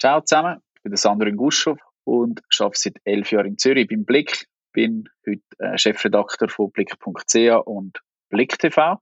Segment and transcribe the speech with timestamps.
[0.00, 4.04] Ciao zusammen, ich bin der Sandro Inguschow und arbeite seit elf Jahren in Zürich beim
[4.04, 4.46] Blick.
[4.72, 8.98] Bin heute äh, Chefredakteur von Blick.ch und Blick TV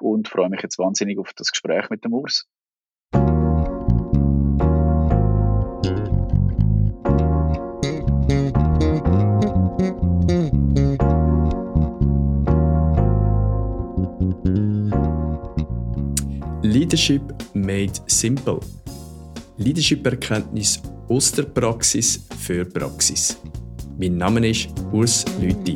[0.00, 2.46] und freue mich jetzt wahnsinnig auf das Gespräch mit dem Urs.
[16.62, 17.22] Leadership
[17.54, 18.60] made simple.
[19.58, 23.36] Leadership-Erkenntnis aus der Praxis für Praxis.
[23.98, 25.74] Mein Name ist Urs Lüthi.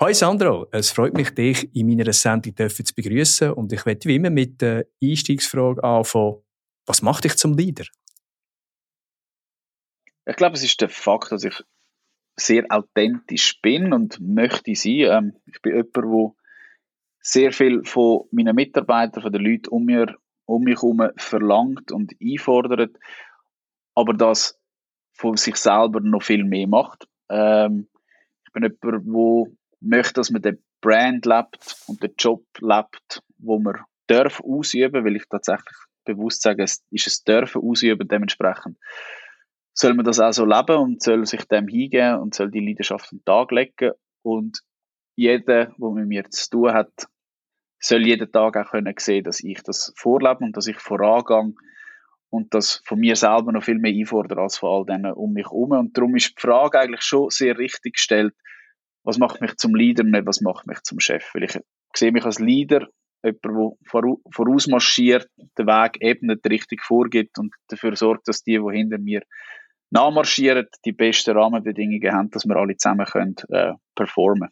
[0.00, 4.14] Hi Sandro, es freut mich, dich in meiner Sendung zu begrüßen und ich werde wie
[4.14, 6.36] immer mit der Einstiegsfrage anfangen.
[6.86, 7.84] Was macht dich zum Leader?
[10.28, 11.64] Ich glaube, es ist der Fakt, dass ich
[12.36, 15.00] sehr authentisch bin und möchte sein.
[15.00, 16.32] Ähm, ich bin jemand, der
[17.20, 22.12] sehr viel von meinen Mitarbeitern, von den Leuten um, mir, um mich herum verlangt und
[22.22, 22.94] einfordert,
[23.94, 24.60] aber das
[25.14, 27.08] von sich selber noch viel mehr macht.
[27.30, 27.88] Ähm,
[28.44, 33.58] ich bin jemand, der möchte, dass man den Brand lebt und den Job lebt, wo
[33.58, 38.76] man darf ausüben, weil ich tatsächlich bewusst sage, es ist es dürfen ausüben, dementsprechend
[39.80, 43.12] soll man das auch so leben und soll sich dem hingehen und soll die Leidenschaft
[43.12, 44.60] den Tag legen und
[45.14, 46.90] jeder, der mit mir zu tun hat,
[47.78, 51.54] soll jeden Tag auch können sehen, dass ich das vorlebe und dass ich vorangehe
[52.28, 55.46] und das von mir selber noch viel mehr einfordere als von all denen um mich
[55.46, 55.70] herum.
[55.70, 58.34] Und darum ist die Frage eigentlich schon sehr richtig gestellt,
[59.04, 61.30] was macht mich zum Leader nicht, was macht mich zum Chef?
[61.34, 61.58] Weil ich
[61.94, 62.88] sehe mich als Leader
[63.22, 68.98] jemand, der vorausmarschiert, den Weg ebnet, richtig vorgibt und dafür sorgt, dass die, die hinter
[68.98, 69.22] mir
[69.90, 74.50] nachmarschieren, die besten Rahmenbedingungen haben, dass wir alle zusammen können, äh, performen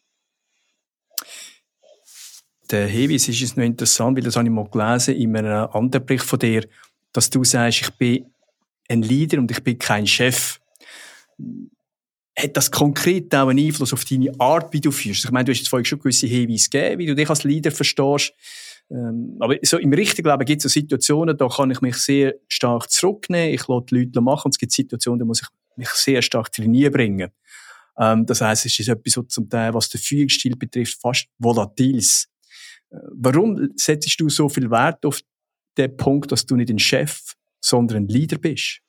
[2.71, 6.05] Der Hinweis ist jetzt noch interessant, weil das habe ich mal gelesen in einem anderen
[6.05, 6.67] Bericht von dir,
[7.13, 8.27] dass du sagst, ich bin
[8.89, 10.61] ein Leader und ich bin kein Chef.
[12.39, 15.25] Hat das konkret auch einen Einfluss auf deine Art, wie du führst?
[15.25, 17.71] Ich meine, du hast jetzt vorhin schon gewisse Hinweise gegeben, wie du dich als Leader
[17.71, 18.35] verstehst.
[18.91, 22.35] Ähm, aber so im richtigen Leben gibt es so Situationen, da kann ich mich sehr
[22.47, 25.89] stark zurücknehmen, ich lasse die Leute machen und es gibt Situationen, da muss ich mich
[25.89, 27.31] sehr stark trainieren bringen.
[27.99, 32.29] Ähm, das heißt, es ist etwas, was zum Teil, was den Führungsstil betrifft, fast volatiles.
[32.91, 35.21] Äh, warum setzt du so viel Wert auf
[35.77, 38.81] den Punkt, dass du nicht ein Chef, sondern ein Leader bist?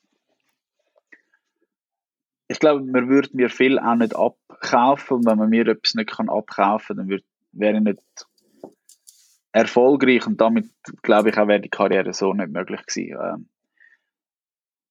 [2.49, 6.17] Ich glaube, man würde mir viel auch nicht abkaufen und wenn man mir etwas nicht
[6.17, 7.21] abkaufen kann, dann
[7.51, 7.99] wäre ich nicht
[9.51, 10.69] erfolgreich und damit
[11.01, 13.17] glaube ich auch wäre die Karriere so nicht möglich gewesen.
[13.21, 13.49] Ähm,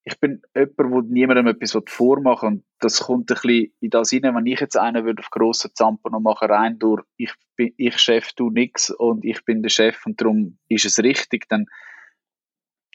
[0.07, 4.35] ich bin jemand, der niemandem etwas vormachen und das kommt ein bisschen in das hinein,
[4.35, 7.97] wenn ich jetzt einen würde auf grossen Zampen noch machen, rein durch, ich bin, ich
[7.97, 11.65] Chef, du nix und ich bin der Chef und darum ist es richtig, dann,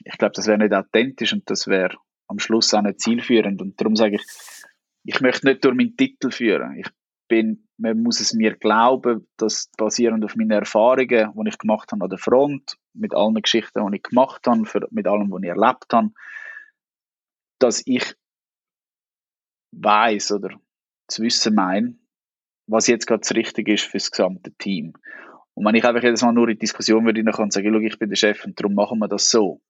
[0.03, 1.95] ich glaube, das wäre nicht authentisch und das wäre
[2.27, 4.23] am Schluss auch nicht zielführend und darum sage ich,
[5.05, 6.77] ich möchte nicht durch meinen Titel führen.
[6.79, 6.87] Ich
[7.27, 12.05] bin, man muss es mir glauben, dass basierend auf meinen Erfahrungen, die ich gemacht habe
[12.05, 15.49] an der Front, mit allen Geschichten, die ich gemacht habe, für, mit allem, was ich
[15.49, 16.11] erlebt habe,
[17.59, 18.15] dass ich
[19.73, 20.57] weiß oder
[21.09, 21.99] zu wissen mein,
[22.67, 24.93] was jetzt gerade das Richtige ist für das gesamte Team.
[25.53, 28.09] Und wenn ich einfach jedes Mal nur in die Diskussion würde und sage, ich bin
[28.09, 29.61] der Chef und darum machen wir das so,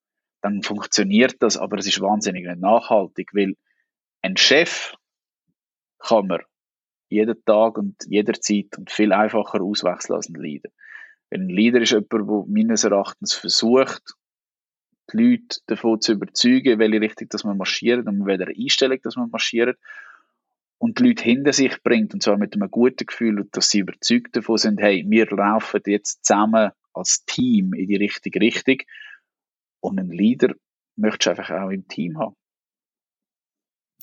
[0.41, 3.55] dann funktioniert das, aber es ist wahnsinnig nicht nachhaltig, weil
[4.21, 4.93] ein Chef
[5.97, 6.41] kann man
[7.09, 10.69] jeden Tag und jederzeit und viel einfacher auswechseln als ein Leader.
[11.31, 14.13] Ein Leader ist jemand, der meines Erachtens versucht,
[15.11, 19.15] die Leute davon zu überzeugen, welche Richtung dass man marschiert und mit welcher Einstellung dass
[19.15, 19.77] man marschiert
[20.77, 24.35] und die Leute hinter sich bringt und zwar mit einem guten Gefühl dass sie überzeugt
[24.35, 28.77] davon sind, hey, wir laufen jetzt zusammen als Team in die richtige Richtung
[29.81, 30.53] und ein Leader
[30.95, 32.35] möchtest du einfach auch im Team haben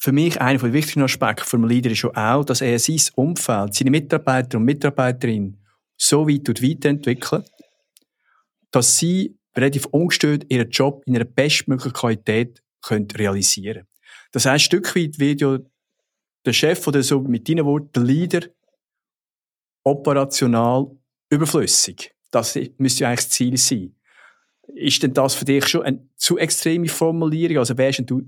[0.01, 3.91] für mich einer der wichtigsten Aspekte vom Leader ist auch, dass er sein Umfeld, seine
[3.91, 5.63] Mitarbeiter und Mitarbeiterinnen
[5.99, 7.45] so weit weiterentwickeln,
[8.71, 13.87] dass sie relativ ungestört ihren Job in einer bestmöglichen Qualität können realisieren
[14.33, 15.59] Das heißt, ein Stück weit wird ja
[16.47, 18.41] der Chef oder so mit deinen Worten, der Leader,
[19.85, 20.97] operational
[21.29, 22.15] überflüssig.
[22.31, 23.95] Das müsste ja eigentlich das Ziel sein.
[24.69, 27.59] Ist denn das für dich schon eine zu extreme Formulierung?
[27.59, 28.23] Also wärst du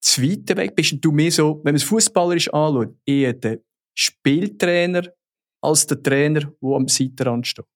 [0.00, 0.74] zu weit weg?
[0.76, 3.58] Bist du mehr so, wenn man es fußballerisch anschaut, eher der
[3.94, 5.02] Spieltrainer
[5.60, 7.66] als der Trainer, der am Seitenrand steht?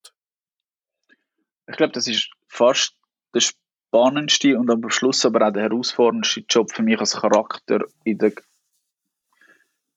[1.67, 2.95] Ich glaube, das ist fast
[3.33, 8.17] der spannendste und am Schluss aber auch der herausforderndste Job für mich als Charakter in
[8.17, 8.33] der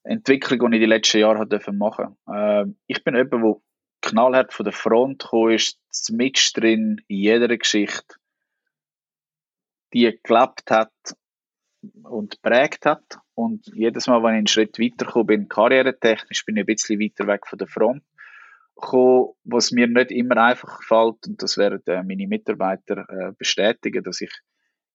[0.03, 3.55] Entwicklung, die ich die letzten Jahre machen äh, Ich bin jemand, der
[4.01, 5.79] knallhart von der Front gekommen ist,
[6.11, 8.15] mit drin in jeder Geschichte,
[9.93, 10.91] die gelebt hat
[12.03, 13.19] und prägt hat.
[13.33, 17.27] Und jedes Mal, wenn ich einen Schritt weitergekommen bin, karrieretechnisch, bin ich ein bisschen weiter
[17.27, 18.03] weg von der Front
[18.79, 24.03] gekommen, was mir nicht immer einfach fällt, und das werden äh, meine Mitarbeiter äh, bestätigen,
[24.03, 24.31] dass ich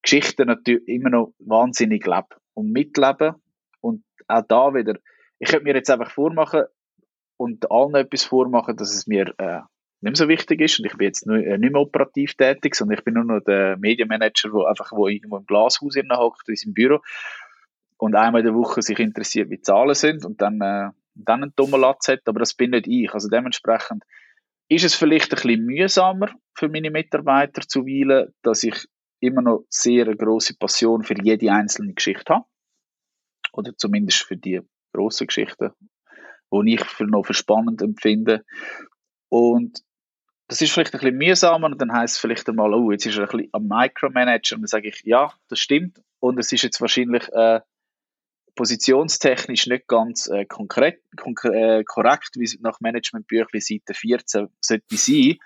[0.02, 3.36] Geschichten natürlich immer noch wahnsinnig lebe und mitlebe.
[3.80, 4.98] Und auch da wieder,
[5.38, 6.64] ich könnte mir jetzt einfach vormachen
[7.36, 9.60] und allen etwas vormachen, dass es mir äh,
[10.02, 12.74] nicht mehr so wichtig ist und ich bin jetzt nicht, äh, nicht mehr operativ tätig,
[12.74, 16.56] sondern ich bin nur noch der Medienmanager, der einfach wo irgendwo im Glashaus hockt, in
[16.56, 17.00] seinem Büro
[17.98, 21.52] und einmal in der Woche sich interessiert, wie Zahlen sind und dann, äh, dann einen
[21.54, 23.14] dummen Latz hat, aber das bin nicht ich.
[23.14, 24.02] Also dementsprechend
[24.68, 28.86] ist es vielleicht ein bisschen mühsamer für meine Mitarbeiter zu wählen, dass ich
[29.20, 32.44] immer noch sehr eine grosse Passion für jede einzelne Geschichte habe.
[33.52, 34.60] Oder zumindest für die
[34.92, 35.70] grossen Geschichten,
[36.50, 38.44] die ich für noch für spannend empfinde.
[39.28, 39.80] Und
[40.48, 43.16] das ist vielleicht ein bisschen mühsamer und dann heißt es vielleicht einmal, oh, jetzt ist
[43.16, 44.56] er ein bisschen am Micromanager.
[44.56, 46.02] Und dann sage ich, ja, das stimmt.
[46.20, 47.60] Und es ist jetzt wahrscheinlich äh,
[48.54, 51.00] positionstechnisch nicht ganz äh, konkret,
[51.44, 55.38] äh, korrekt, wie es nach Managementbüchlein Seite 14 sollte sein,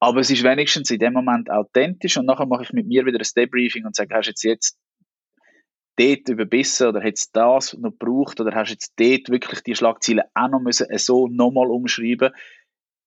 [0.00, 2.16] aber es ist wenigstens in dem Moment authentisch.
[2.16, 4.78] Und nachher mache ich mit mir wieder ein Debriefing und sage, hast du jetzt jetzt
[5.96, 8.40] dort überbissen oder hättest das noch gebraucht?
[8.40, 12.32] Oder hast du jetzt dort wirklich die Schlagziele auch noch müssen so nochmal umschreiben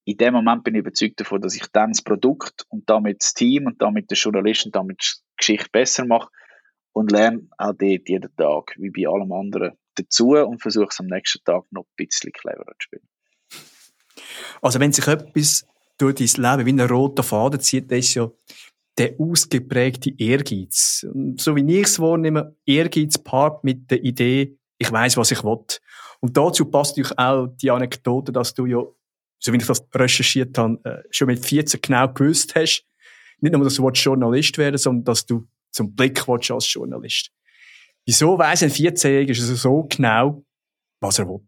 [0.07, 3.33] in dem Moment bin ich überzeugt davon, dass ich dann das Produkt und damit das
[3.33, 6.29] Team und damit den Journalisten und damit die Geschichte besser mache
[6.93, 11.07] und lerne auch dort jeden Tag, wie bei allem anderen, dazu und versuche es am
[11.07, 13.07] nächsten Tag noch ein bisschen cleverer zu spielen.
[14.61, 15.67] Also wenn sich etwas
[15.97, 18.31] durch dein Leben wie ein roter Faden zieht, das ist ja
[18.97, 21.05] der ausgeprägte Ehrgeiz.
[21.35, 25.65] So wie ich es wahrnehme, Ehrgeiz paart mit der Idee, ich weiß, was ich will.
[26.21, 28.83] Und dazu passt natürlich auch die Anekdote, dass du ja
[29.39, 32.85] so wie ich das recherchiert habe, äh, schon mit 14 genau gewusst hast,
[33.39, 37.31] nicht nur, dass du Journalist werden sondern dass du zum Blick willst als Journalist.
[38.05, 40.43] Wieso weiss ein 14-Jähriger so genau,
[41.01, 41.41] was er will?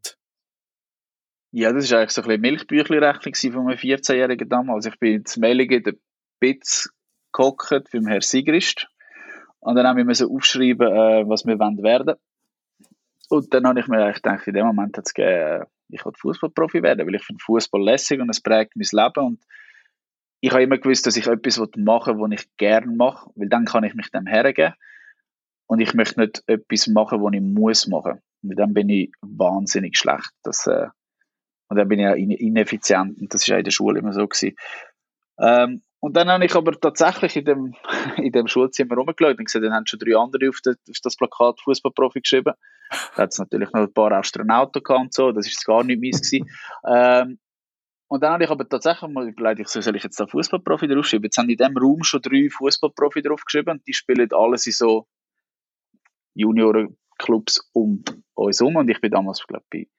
[1.52, 4.86] Ja, das war eigentlich so ein bisschen Milchbüchli-Rechnung von einem 14-Jährigen damals.
[4.86, 5.94] Ich bin in Meligen der
[6.40, 6.90] Bitz
[7.34, 8.88] gehockt beim Herrn Sigrist.
[9.60, 12.16] Und dann haben wir so aufschreiben, äh, was wir werden wollen.
[13.30, 16.14] Und dann habe ich mir eigentlich gedacht, in dem Moment hat es gegeben, ich will
[16.16, 19.46] Fußballprofi werden, weil ich finde Fußball lässig und es prägt mein Leben und
[20.42, 23.66] ich habe immer gewusst, dass ich etwas machen will, was ich gerne mache, weil dann
[23.66, 24.74] kann ich mich dem hergeben
[25.68, 28.22] und ich möchte nicht etwas machen, was ich muss machen.
[28.42, 30.32] Und dann bin ich wahnsinnig schlecht.
[30.44, 30.88] Das, äh,
[31.68, 34.28] und dann bin ich auch ineffizient und das ist auch in der Schule immer so.
[35.40, 37.76] Ähm, und dann habe ich aber tatsächlich in dem,
[38.18, 41.16] in dem Schulzimmer rumgeschaut und gesehen, dann haben schon drei andere auf, das, auf das
[41.16, 42.54] Plakat Fußballprofi geschrieben.
[43.16, 46.02] Da hat es natürlich noch ein paar Astronauten gehabt und so, das ist gar nicht
[46.02, 46.50] meins gewesen.
[46.88, 47.40] Ähm,
[48.12, 51.26] und dann habe ich aber tatsächlich mal überlegt, ich soll ich jetzt da Fußballprofi draufschreiben?
[51.26, 55.06] Jetzt haben in diesem Raum schon drei Fußballprofi draufgeschrieben und die spielen alles in so
[56.34, 58.04] Juniorenclubs um
[58.34, 58.78] uns herum.
[58.78, 59.90] Und ich bin damals, glaube ich,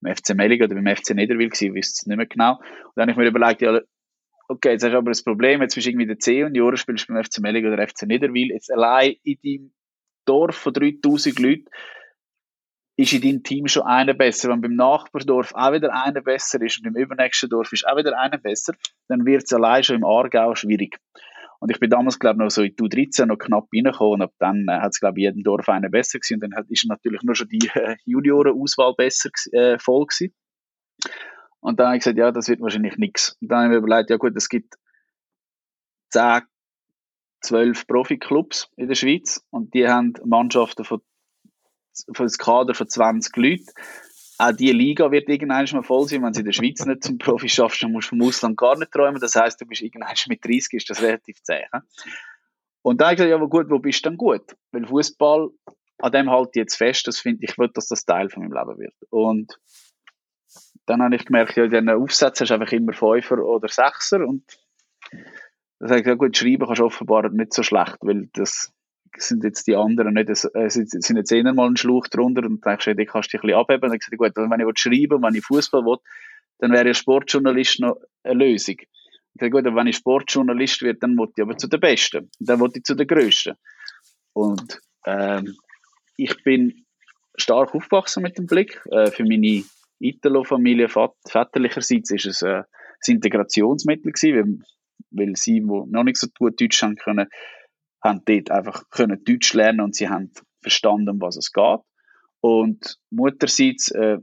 [0.00, 2.54] beim FC Melliga oder beim FC Niederwil gewesen, ich es nicht mehr genau.
[2.56, 3.80] Und dann habe ich mir überlegt, ja,
[4.50, 6.76] okay, jetzt hast du aber das Problem, jetzt bist du irgendwie der C und Jahre
[6.76, 8.50] spielst beim FC Melliga oder FC Niederwil.
[8.50, 9.72] Jetzt allein in deinem
[10.26, 11.64] Dorf von 3000 Leuten
[12.96, 14.50] ist in deinem Team schon einer besser.
[14.50, 18.18] Wenn beim Nachbardorf auch wieder einer besser ist und im übernächsten Dorf ist auch wieder
[18.18, 18.74] einer besser,
[19.08, 20.98] dann wird es allein schon im Aargau schwierig.
[21.60, 24.22] Und ich bin damals, glaube ich, noch so in die U13 noch knapp reingekommen und
[24.22, 26.70] ab dann äh, hat es, glaube ich, jedem Dorf einer besser gewesen und dann hat,
[26.70, 30.34] ist natürlich nur schon die äh, Juniorenauswahl besser äh, voll gewesen.
[31.60, 33.36] Und dann habe ich gesagt, ja, das wird wahrscheinlich nichts.
[33.40, 34.74] Und dann habe ich mir überlegt, ja gut, es gibt
[36.10, 36.42] 10,
[37.42, 41.00] 12 Profiklubs in der Schweiz und die haben Mannschaften von
[42.14, 43.66] für das Kader von 20 Leuten.
[44.38, 46.22] Auch diese Liga wird irgendwann mal voll sein.
[46.22, 48.78] Wenn du in der Schweiz nicht zum Profi schaffst, dann musst du vom Ausland gar
[48.78, 49.20] nicht träumen.
[49.20, 51.66] Das heisst, du bist irgendwann mit 30, ist das relativ zäh.
[52.82, 54.56] Und dann habe ich gesagt, ja, gut, wo bist du dann gut?
[54.72, 55.50] Weil Fußball,
[55.98, 58.54] an dem halte ich jetzt fest, das finde ich, will, dass das Teil von meinem
[58.54, 58.94] Leben wird.
[59.10, 59.58] Und
[60.86, 64.26] dann habe ich gemerkt, ja, in diesen Aufsätzen hast du einfach immer Fünfer oder Sechser
[64.26, 64.44] und
[65.78, 68.72] dann sage ich, ja gut, schreiben kannst du offenbar nicht so schlecht, weil das
[69.16, 72.64] sind jetzt die anderen nicht, äh, sind, sind jetzt eher mal ein Schluch drunter und
[72.64, 73.84] denkst, ja, die kannst du dich ein bisschen abheben.
[73.84, 75.98] Und dann gesagt, gut, wenn ich schreiben wenn ich Fußball will,
[76.58, 78.76] dann wäre ja Sportjournalist noch eine Lösung.
[78.78, 82.30] Ich sage, gut, wenn ich Sportjournalist werde, dann will ich aber zu den Besten.
[82.38, 83.54] Und dann will ich zu den Größten.
[84.32, 85.56] Und ähm,
[86.16, 86.84] ich bin
[87.36, 88.82] stark aufgewachsen mit dem Blick.
[88.90, 89.64] Äh, für meine
[90.00, 92.62] Italo-Familie väterlicherseits ist es äh,
[93.06, 94.64] ein Integrationsmittel gewesen,
[95.10, 97.28] weil, weil sie, die noch nicht so gut Deutsch haben können,
[98.02, 101.80] haben dort einfach können Deutsch lernen und sie haben verstanden, um was es geht.
[102.40, 104.18] Und mutterseits äh,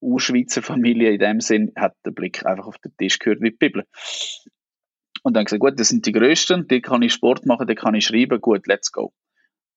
[0.00, 3.56] Urschweizer Familie in dem Sinn, hat der Blick einfach auf den Tisch gehört wie die
[3.56, 3.84] Bibel.
[5.22, 7.94] Und dann gesagt, gut, das sind die Größten, die kann ich Sport machen, die kann
[7.94, 9.12] ich schreiben, gut, let's go.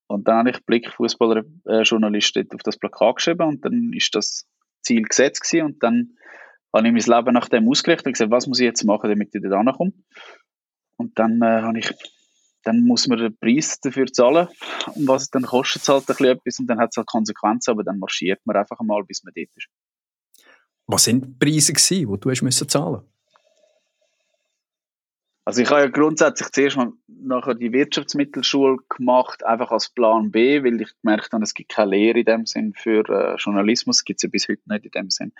[0.07, 4.47] Und dann habe ich Blick Fußballerjournalist äh, auf das Plakat geschrieben und dann ist das
[4.83, 6.17] Ziel gesetzt gewesen und dann
[6.73, 9.33] habe ich mein Leben nach dem ausgerichtet und gesagt, was muss ich jetzt machen, damit
[9.33, 9.93] ich da hinkomme.
[10.97, 11.93] Und dann äh, habe ich
[12.63, 14.47] dann muss man den Preis dafür zahlen.
[14.95, 17.83] Und was es dann kostet, halt ein etwas und dann hat es halt Konsequenzen, aber
[17.83, 19.67] dann marschiert man einfach einmal, bis man dort ist.
[20.87, 23.01] Was sind die Preise gewesen, die du hast müssen zahlen
[25.45, 30.63] Also ich habe ja grundsätzlich zuerst mal nachher die Wirtschaftsmittelschule gemacht, einfach als Plan B,
[30.63, 34.19] weil ich gemerkt habe, es gibt keine Lehre in dem Sinn für äh, Journalismus, gibt
[34.19, 35.33] es ja bis heute nicht in dem Sinn.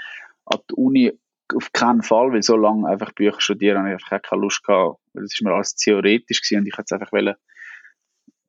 [0.45, 1.11] An der Uni
[1.55, 4.99] auf keinen Fall, weil so lange einfach Bücher studieren, habe ich einfach keine Lust gehabt,
[5.13, 7.35] weil es mir alles theoretisch gewesen und ich hätte einfach wollen,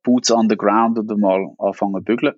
[0.03, 2.35] Boots on the ground oder mal anfangen zu bügeln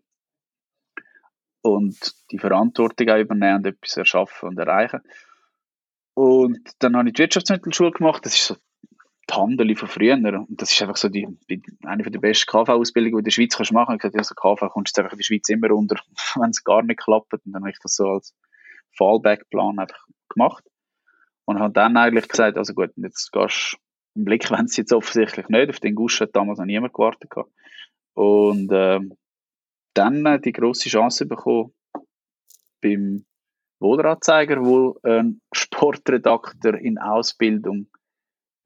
[1.62, 1.98] und
[2.32, 5.02] die Verantwortung auch übernehmen und etwas erschaffen und erreichen.
[6.14, 8.56] Und dann habe ich die Wirtschaftsmittelschule gemacht, das ist so
[9.36, 11.28] Handel von früher und das ist einfach so die,
[11.84, 13.96] eine der besten KV-Ausbildungen, die du in der Schweiz kannst machen.
[13.96, 15.98] Ich habe gesagt, ja, so KV kommst du einfach in der Schweiz immer unter,
[16.36, 18.34] wenn es gar nicht klappt und dann habe ich das so als
[18.98, 20.64] Fallback-Plan einfach gemacht.
[21.46, 24.94] Und habe dann eigentlich gesagt, also gut, jetzt gehst du im Blick, wenn es jetzt
[24.94, 27.52] offensichtlich nicht, auf den Gusch hat damals noch niemand gewartet gehabt.
[28.14, 29.00] Und äh,
[29.94, 31.74] dann äh, die große Chance bekommen
[32.82, 33.26] beim
[33.80, 37.88] Wohleranzeiger, wo ein Sportredakteur in Ausbildung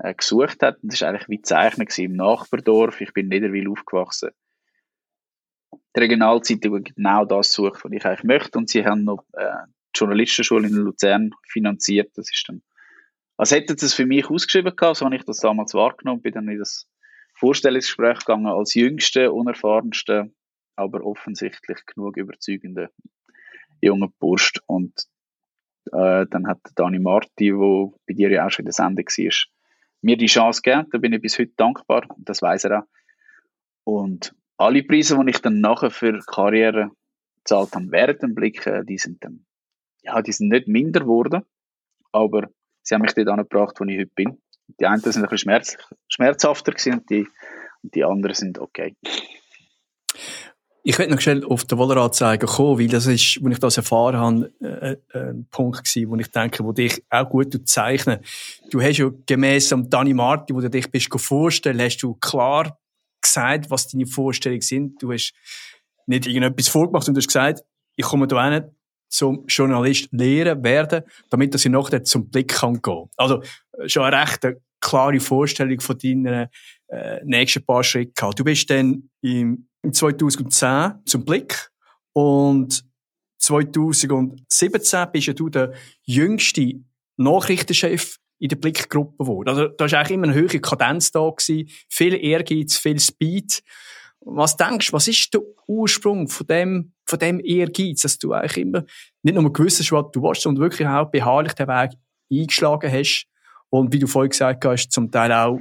[0.04, 0.78] äh, gesucht hat.
[0.82, 3.02] das war eigentlich wie Zeichner im Nachbardorf.
[3.02, 4.32] Ich bin in Niederwil aufgewachsen.
[5.96, 8.58] Die Regionalzeitung genau das sucht, was ich eigentlich möchte.
[8.58, 9.52] Und sie haben noch äh,
[9.96, 12.12] die Journalistenschule in Luzern finanziert.
[12.16, 12.62] Das ist dann,
[13.38, 16.34] als hätten sie es für mich ausgeschrieben gehabt, so habe ich das damals wahrgenommen, bin
[16.34, 16.88] dann in das
[17.36, 20.32] Vorstellungsgespräch gegangen als jüngste, unerfahrenste,
[20.76, 22.90] aber offensichtlich genug überzeugende
[23.82, 24.54] junger Bursch.
[24.68, 24.94] Und
[25.92, 29.61] äh, dann hat Dani Marti, wo bei dir ja auch schon in der Sendung war,
[30.02, 30.88] mir die Chance gegeben.
[30.92, 32.08] Da bin ich bis heute dankbar.
[32.18, 32.88] Das weiß er auch.
[33.84, 36.92] Und alle Preise, die ich dann nachher für Karriere
[37.38, 39.46] gezahlt habe während dem Blick, die sind dann
[40.04, 41.44] ja, die sind nicht minder geworden,
[42.12, 42.50] aber
[42.82, 44.42] sie haben mich dort angebracht, wo ich heute bin.
[44.80, 45.78] Die einen sind ein bisschen schmerz,
[46.08, 47.28] schmerzhafter gewesen und die,
[47.84, 48.96] und die anderen sind okay.
[50.84, 54.18] Ich werde noch schnell auf den Wohleranzeiger kommen, weil das ist, wenn ich das erfahren
[54.18, 58.20] habe, äh, äh, ein Punkt gewesen, wo ich denke, wo dich auch gut zeichnen.
[58.72, 62.80] Du hast ja gemäss am Dani Marti, wo du dich bist vorstellen, hast du klar
[63.22, 65.02] gesagt, was deine Vorstellungen sind.
[65.04, 65.34] Du hast
[66.08, 67.64] nicht irgendetwas vorgemacht und du hast gesagt,
[67.96, 68.64] ich komme da hin,
[69.08, 73.10] zum Journalist lehren werden, damit er sie nachher zum Blick kann gehen.
[73.18, 73.44] Also
[73.86, 74.48] schon eine recht
[74.80, 76.48] klare Vorstellung von deinen
[76.88, 78.40] äh, nächsten paar Schritten gehabt.
[78.40, 81.72] Du bist dann im 2010 zum Blick
[82.14, 82.84] und
[83.40, 85.74] 2017 bist du der
[86.04, 86.74] jüngste
[87.18, 89.50] Nachrichtenchef in der Blickgruppe geworden.
[89.50, 93.64] Also da war eigentlich immer eine hohe Kadenz da gewesen, viel Ehrgeiz, viel Speed.
[94.20, 98.58] Was denkst du, was ist der Ursprung von dem, von dem Ehrgeiz, dass du eigentlich
[98.58, 98.84] immer
[99.24, 101.92] nicht nur gewusst hast, was du willst, sondern wirklich auch beharrlich den Weg
[102.32, 103.28] eingeschlagen hast
[103.70, 105.60] und wie du vorhin gesagt hast, zum Teil auch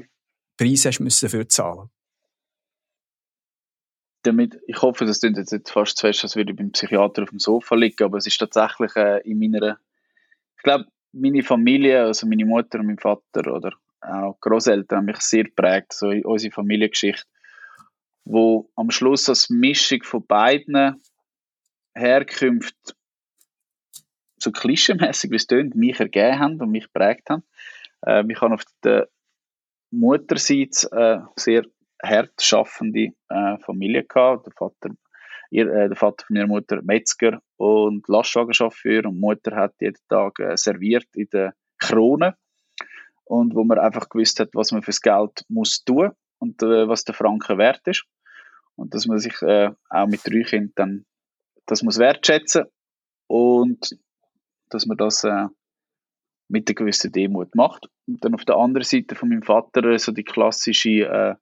[0.56, 1.88] Preise hast müssen dafür zahlen?
[4.22, 7.30] Damit, ich hoffe, das klingt jetzt fast zu fest, als würde ich beim Psychiater auf
[7.30, 9.78] dem Sofa liegen, aber es ist tatsächlich äh, in meiner,
[10.56, 15.20] ich glaube, meine Familie, also meine Mutter und mein Vater oder auch Großeltern haben mich
[15.20, 17.26] sehr geprägt, so unsere Familiengeschichte
[18.24, 21.02] wo am Schluss als Mischung von beiden
[21.94, 22.94] Herkünften
[24.42, 27.42] so klischeemäßig wie es tönt, mich ergeben haben und mich geprägt haben.
[28.06, 29.08] Äh, ich habe auf der
[29.90, 31.66] Mutterseite äh, sehr
[32.02, 34.46] hart schaffende äh, Familie gehabt.
[34.46, 34.94] Der Vater,
[35.50, 39.98] ihr, äh, der Vater von meiner Mutter Metzger und Lastwagenchauffeur und die Mutter hat jeden
[40.08, 42.36] Tag äh, serviert in der Krone
[43.24, 47.04] und wo man einfach gewusst hat, was man fürs Geld muss tun und äh, was
[47.04, 48.04] der Franken wert ist.
[48.76, 51.06] Und dass man sich äh, auch mit drei Kindern dann,
[51.66, 52.64] das muss wertschätzen
[53.28, 53.96] und
[54.70, 55.46] dass man das äh,
[56.48, 57.88] mit einer gewissen Demut macht.
[58.06, 61.38] Und dann auf der anderen Seite von meinem Vater so die klassische,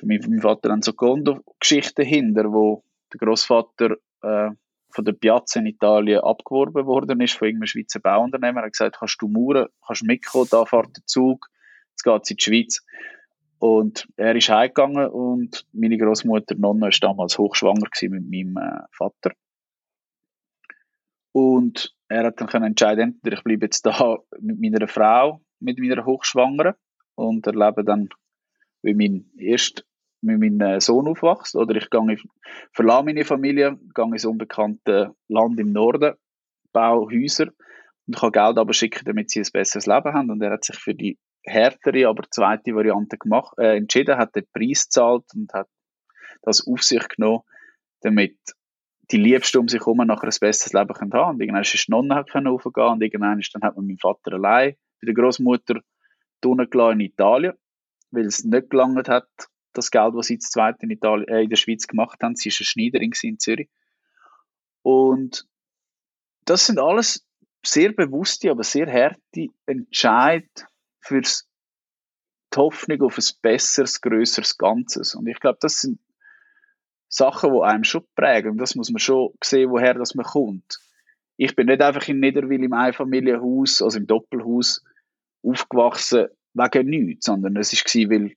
[0.00, 4.50] von meinem Vater dann so Gondo-Geschichte hinter, wo der Großvater äh,
[4.92, 8.60] von der Piazza in Italien abgeworben worden ist von irgendeinem Schweizer Bauunternehmer.
[8.60, 11.46] Er hat gesagt, kannst du mauern, kannst mitkommen, da fährt der Zug,
[11.90, 12.84] jetzt geht es in die Schweiz.
[13.58, 19.32] Und er ist heimgegangen und meine Großmutter Nonna war damals hochschwanger mit meinem äh, Vater.
[21.32, 25.78] Und er hat dann können entscheiden, entweder ich bleibe jetzt da mit meiner Frau, mit
[25.78, 26.74] meiner Hochschwangeren
[27.14, 28.08] und erlebe dann,
[28.82, 29.84] wie mein erst
[30.22, 32.16] mit meinem Sohn aufwächst, oder ich gehe,
[32.72, 36.14] verlasse meine Familie, gehe ins unbekannte Land im Norden,
[36.72, 37.48] baue Häuser
[38.06, 40.30] und kann Geld aber schicken, damit sie ein besseres Leben haben.
[40.30, 44.46] Und er hat sich für die härtere, aber zweite Variante gemacht, äh, entschieden, hat den
[44.52, 45.68] Preis gezahlt und hat
[46.42, 47.42] das auf sich genommen,
[48.02, 48.36] damit
[49.10, 51.34] die Liebsten um sich herum nachher ein besseres Leben können haben.
[51.34, 54.74] Und irgendwann ist die Nonne halt aufgehen und irgendwann dann hat man meinen Vater allein
[55.00, 55.80] bei der Großmutter
[56.42, 57.54] in Italien,
[58.10, 59.28] weil es nicht gelangt hat,
[59.72, 62.36] das Geld, was sie zu zweit in, Italien, äh, in der Schweiz gemacht haben.
[62.36, 63.68] Sie war eine Schneiderin in Zürich.
[64.82, 65.46] Und
[66.44, 67.26] das sind alles
[67.64, 70.48] sehr bewusste, aber sehr harte Entscheid
[71.00, 75.14] für die Hoffnung auf ein besseres, grösseres Ganzes.
[75.14, 76.00] Und ich glaube, das sind
[77.08, 78.52] Sachen, die einem schon prägen.
[78.52, 80.78] Und das muss man schon sehen, woher das man kommt.
[81.36, 84.82] Ich bin nicht einfach in Niederwil im Einfamilienhaus, also im Doppelhaus,
[85.42, 88.34] aufgewachsen wegen nichts, sondern es war, weil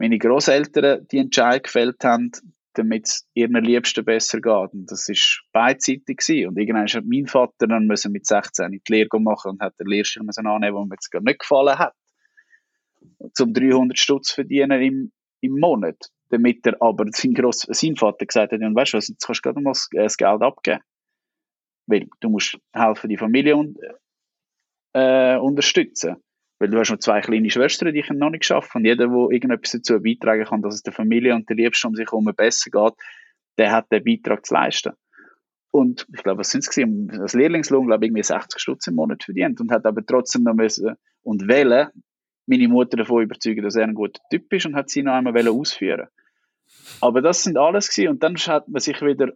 [0.00, 2.32] meine Großeltern die Entscheidung gefällt haben,
[2.72, 4.72] damit es ihren Liebsten besser geht.
[4.72, 5.16] Und das war
[5.52, 6.16] beidseitig.
[6.16, 6.48] Gewesen.
[6.48, 9.86] Und irgendwann hat mein Vater dann müssen mit 16 die Lehre machen und hat den
[9.86, 11.94] Lehrstuhl müssen annehmen, der mir jetzt gar nicht gefallen hat.
[13.34, 16.10] Zum 300 Stutz verdienen im, im Monat.
[16.30, 19.50] Damit er aber sein, Gross, sein Vater gesagt hat, weißt du was, jetzt kannst du
[19.50, 20.80] gerade mal das Geld abgeben.
[21.86, 23.76] Weil du musst helfen, die Familie un
[24.94, 26.16] äh, unterstützen.
[26.60, 29.30] Weil du hast noch zwei kleine Schwestern, die ich noch nicht geschafft Und jeder, der
[29.30, 32.70] irgendetwas dazu beitragen kann, dass es der Familie und der Liebsten um sich herum besser
[32.70, 32.92] geht,
[33.58, 34.92] der hat den Beitrag zu leisten.
[35.72, 37.18] Und ich glaube, was sind es?
[37.18, 40.54] Als Lehrlingslohn, glaube ich, irgendwie 60 Stutz im Monat verdient und hat aber trotzdem noch
[40.54, 41.88] müssen und wählen,
[42.46, 45.48] meine Mutter davon überzeugen, dass er ein guter Typ ist und hat sie noch einmal
[45.48, 46.08] ausführen
[47.00, 48.10] Aber das sind alles gewesen.
[48.10, 49.32] Und dann hat man sich wieder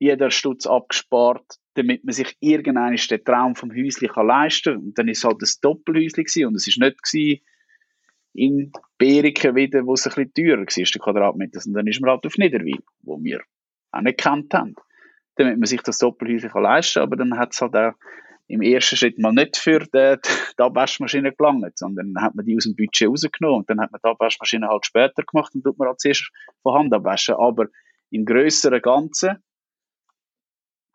[0.00, 1.44] jeder Stutz abgespart,
[1.78, 4.82] damit man sich irgendwann den Traum vom Häuschen leisten kann.
[4.82, 7.42] Und dann ist es halt ein Doppelhäuschen und es ist nicht
[8.34, 11.60] in Beriken wieder, wo es ein bisschen teurer war, der Quadratmeter.
[11.66, 13.40] Und dann ist man halt auf Niederwil, wo wir
[13.92, 14.74] auch nicht gekannt haben.
[15.36, 17.92] Damit man sich das Doppelhäuschen leisten kann, aber dann hat es halt auch
[18.48, 20.16] im ersten Schritt mal nicht für die,
[20.58, 24.00] die Abwaschmaschine gelangt, sondern hat man die aus dem Budget rausgenommen und dann hat man
[24.02, 26.30] die Abwaschmaschine halt später gemacht und tut man halt zuerst
[26.62, 27.34] von Hand abwaschen.
[27.36, 27.66] Aber
[28.10, 29.42] im grösseren Ganzen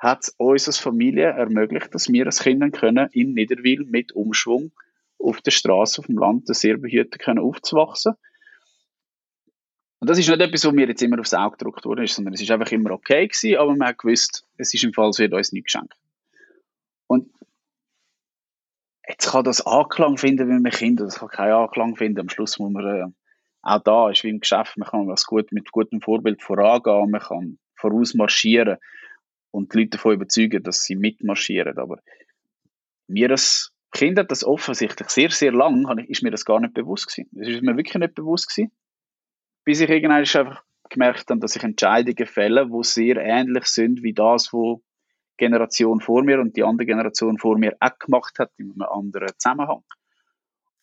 [0.03, 4.73] hat es uns als Familie ermöglicht, dass wir als Kinder können in Niederwil mit Umschwung
[5.17, 8.13] auf der Straße, auf dem Land, sehr behütet können aufzuwachsen.
[9.99, 12.41] Und das ist nicht etwas, was mir jetzt immer aufs Auge gedruckt wurde, sondern es
[12.41, 15.33] ist einfach immer okay gewesen, aber man hat gewusst, es ist im Fall, es wird
[15.33, 15.95] uns nicht geschenkt.
[17.07, 17.31] Und
[19.07, 22.19] jetzt kann das Anklang finden, wenn man Kinder, das kann keinen Anklang finden.
[22.19, 23.05] Am Schluss muss man, äh,
[23.61, 27.21] auch da ist wie im Geschäft, man kann was gut, mit gutem Vorbild vorangehen, man
[27.21, 28.79] kann vorausmarschieren
[29.53, 31.77] und die Leute davon überzeugen, dass sie mitmarschieren.
[31.77, 31.99] Aber
[33.07, 37.07] mir als Kind hat das offensichtlich sehr, sehr lang, ist mir das gar nicht bewusst
[37.07, 37.29] gewesen.
[37.31, 38.71] Das ist mir wirklich nicht bewusst gewesen.
[39.63, 44.13] Bis ich irgendwann einfach gemerkt habe, dass ich Entscheidungen fälle, die sehr ähnlich sind wie
[44.13, 48.51] das, was die Generation vor mir und die andere Generation vor mir auch gemacht hat,
[48.57, 49.83] in einem anderen Zusammenhang.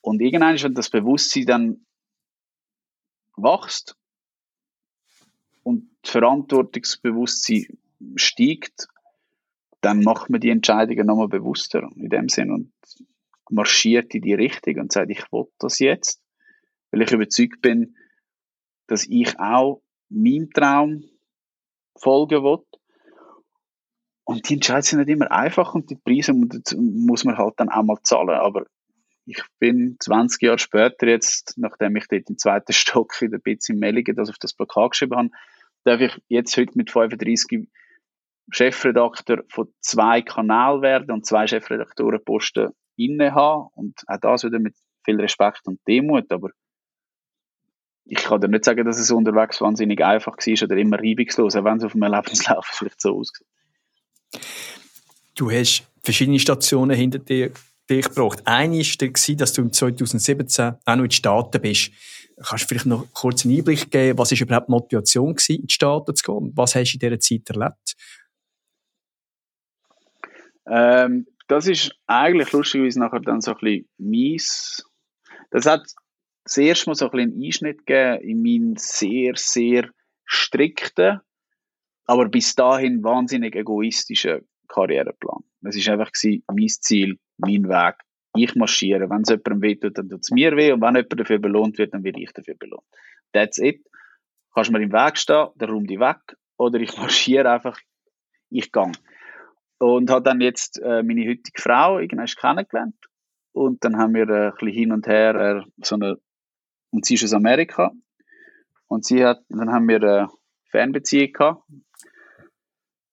[0.00, 1.87] Und irgendwann, wenn das Bewusstsein dann
[3.37, 3.96] wächst
[5.64, 7.66] und das Verantwortungsbewusstsein
[8.17, 8.89] steigt,
[9.81, 12.73] dann macht man die Entscheidungen nochmal bewusster in dem Sinn und
[13.51, 16.23] marschiert in die Richtung und sagt, ich will das jetzt,
[16.91, 17.97] weil ich überzeugt bin,
[18.87, 21.05] dass ich auch meinem Traum
[21.97, 22.65] folgen will.
[24.25, 27.83] Und die Entscheidungen sind nicht immer einfach und die Preise muss man halt dann auch
[27.83, 28.31] mal zahlen.
[28.31, 28.67] Aber
[29.27, 33.69] ich bin 20 Jahre später jetzt, nachdem ich dort im zweiten Stock in der Bitz
[33.69, 35.31] in Melligen das auf das Plakat geschrieben habe,
[35.85, 37.69] darf ich jetzt heute mit 35
[38.51, 43.69] Chefredakteur von zwei Kanälen werden und zwei Chefredaktorenposten inne haben.
[43.75, 46.31] Und auch das wieder mit viel Respekt und Demut.
[46.31, 46.51] Aber
[48.05, 51.65] ich kann dir nicht sagen, dass es unterwegs wahnsinnig einfach war oder immer reibungslos, auch
[51.65, 53.47] wenn es auf einem Lebenslauf vielleicht so aussieht.
[55.35, 57.53] Du hast verschiedene Stationen hinter dir
[57.89, 58.43] dich gebracht.
[58.45, 61.91] Eine war, dass du im 2017 auch noch in die Staaten bist.
[62.43, 65.73] Kannst du vielleicht noch kurz einen Einblick geben, was ist überhaupt die Motivation in die
[65.73, 66.53] Staaten zu kommen?
[66.55, 67.97] Was hast du in dieser Zeit erlebt?
[70.70, 74.85] Ähm, das ist eigentlich lustigerweise nachher dann so ein bisschen mies.
[75.50, 75.83] Das hat
[76.44, 79.90] das erste Mal so ein bisschen einen Einschnitt gegeben in meinen sehr, sehr
[80.24, 81.20] strikten,
[82.06, 85.42] aber bis dahin wahnsinnig egoistischen Karriereplan.
[85.62, 87.96] Es war einfach gewesen, mein Ziel, mein Weg.
[88.37, 89.11] Ich marschiere.
[89.11, 90.70] Wenn es jemandem wehtut, dann tut es mir weh.
[90.70, 92.87] Und wenn jemand dafür belohnt wird, dann werde ich dafür belohnt.
[93.33, 93.85] That's it.
[94.54, 96.37] Kannst mir im Weg stehen, dann räum dich weg.
[96.56, 97.78] Oder ich marschiere einfach,
[98.50, 98.92] ich gehe.
[99.81, 102.97] Und habe dann jetzt äh, meine heutige Frau irgendwann kennengelernt.
[103.53, 106.19] Und dann haben wir äh, ein bisschen hin und her äh, so eine,
[106.90, 107.90] und sie ist aus Amerika.
[108.88, 110.29] Und sie hat, dann haben wir eine
[110.66, 111.62] Fernbeziehung gehabt.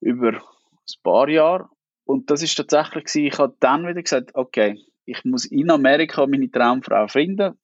[0.01, 1.69] Über ein paar Jahre.
[2.03, 6.27] Und das ist tatsächlich gewesen, ich habe dann wieder gesagt, okay, ich muss in Amerika
[6.27, 7.57] meine Traumfrau finden.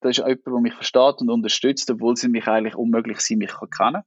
[0.00, 3.50] Das ist jemand, der mich versteht und unterstützt, obwohl sie mich eigentlich unmöglich sie mich
[3.50, 4.02] kann kennen.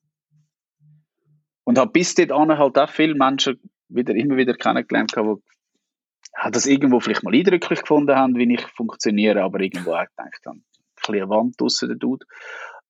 [1.63, 6.99] Und habe bis dahin halt auch viele Menschen wieder, immer wieder kennengelernt, die das irgendwo
[6.99, 11.29] vielleicht mal eindrücklich gefunden haben, wie ich funktioniere, aber irgendwo auch gedacht haben, ein bisschen
[11.29, 12.25] Wand draussen, der Dude.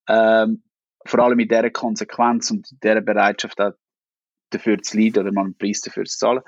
[0.08, 0.62] Ähm,
[1.04, 3.72] vor allem mit dieser Konsequenz und dieser Bereitschaft auch
[4.50, 6.42] dafür zu leiden oder mal einen Preis dafür zu zahlen.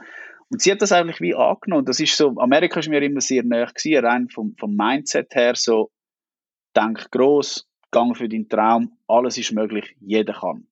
[0.50, 1.84] Und sie hat das eigentlich wie angenommen.
[1.84, 5.54] Das ist so, Amerika ist mir immer sehr nahe gewesen, rein vom, vom Mindset her
[5.54, 5.90] so,
[6.74, 10.66] denk groß, gang für deinen Traum, alles ist möglich, jeder kann.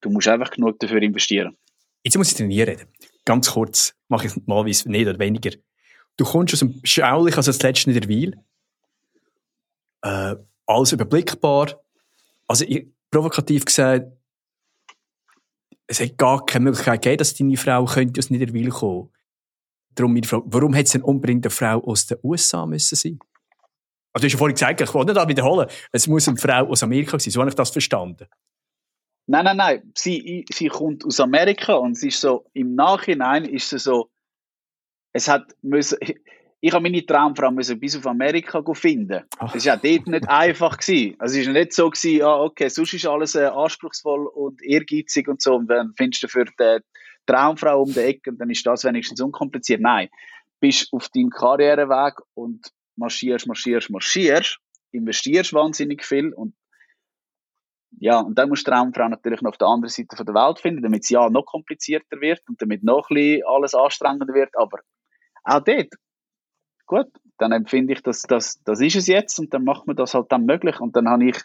[0.00, 1.56] Du musst einfach genug dafür investieren.
[2.04, 2.86] Jetzt muss ich trainieren.
[3.24, 5.50] Ganz kurz, mache ich mal nicht oder weniger.
[6.16, 8.34] Du kommst aus dem Schaulich, also das letzte in der Weil.
[10.02, 11.80] Äh, alles überblickbar.
[12.46, 14.06] Also, ich, provokativ gesagt,
[15.86, 19.10] es hat gar keine Möglichkeit gegeben, dass deine Frau könnte aus Niederwil kommen.
[19.94, 23.18] Darum meine Frage, warum hätte es denn unbedingt eine Frau aus den USA müssen sein?
[24.12, 26.82] Also, du hast ja vorhin gesagt, ich wollte nicht wiederholen, es muss eine Frau aus
[26.82, 27.32] Amerika sein.
[27.32, 28.26] So habe ich das verstanden.
[29.30, 29.92] Nein, nein, nein.
[29.94, 34.10] Sie, sie kommt aus Amerika und sie ist so, im Nachhinein ist sie so,
[35.12, 35.98] es hat müssen,
[36.60, 39.24] ich habe meine Traumfrau müssen bis auf Amerika finden.
[39.38, 39.52] Ach.
[39.52, 40.78] Das war auch dort nicht einfach.
[40.78, 41.14] Gewesen.
[41.18, 45.28] Also es war nicht so, gewesen, ah, okay, sonst ist alles äh, anspruchsvoll und ehrgeizig
[45.28, 45.56] und so.
[45.56, 46.78] Und dann findest du für die
[47.26, 49.82] Traumfrau um die Ecke und dann ist das wenigstens unkompliziert.
[49.82, 50.08] Nein,
[50.58, 54.58] bist auf deinem Karriereweg und marschierst, marschierst, marschierst,
[54.90, 56.54] investierst wahnsinnig viel und
[58.00, 60.60] ja, und dann musst du die Traumfrau natürlich noch auf der anderen Seite der Welt
[60.60, 64.50] finden, damit es ja noch komplizierter wird und damit noch ein bisschen alles anstrengender wird.
[64.56, 64.78] Aber
[65.44, 65.94] auch dort
[66.86, 70.14] gut, dann empfinde ich, dass das, das ist es jetzt und dann macht man das
[70.14, 70.80] halt dann möglich.
[70.80, 71.38] Und dann habe ich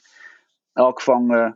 [0.74, 1.56] angefangen,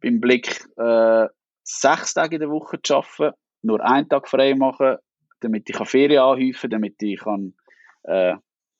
[0.00, 1.28] beim Blick äh,
[1.62, 4.96] sechs Tage in der Woche zu arbeiten, nur einen Tag frei machen,
[5.40, 7.54] damit ich Ferien anhäufen damit ich kann,
[8.04, 8.34] äh,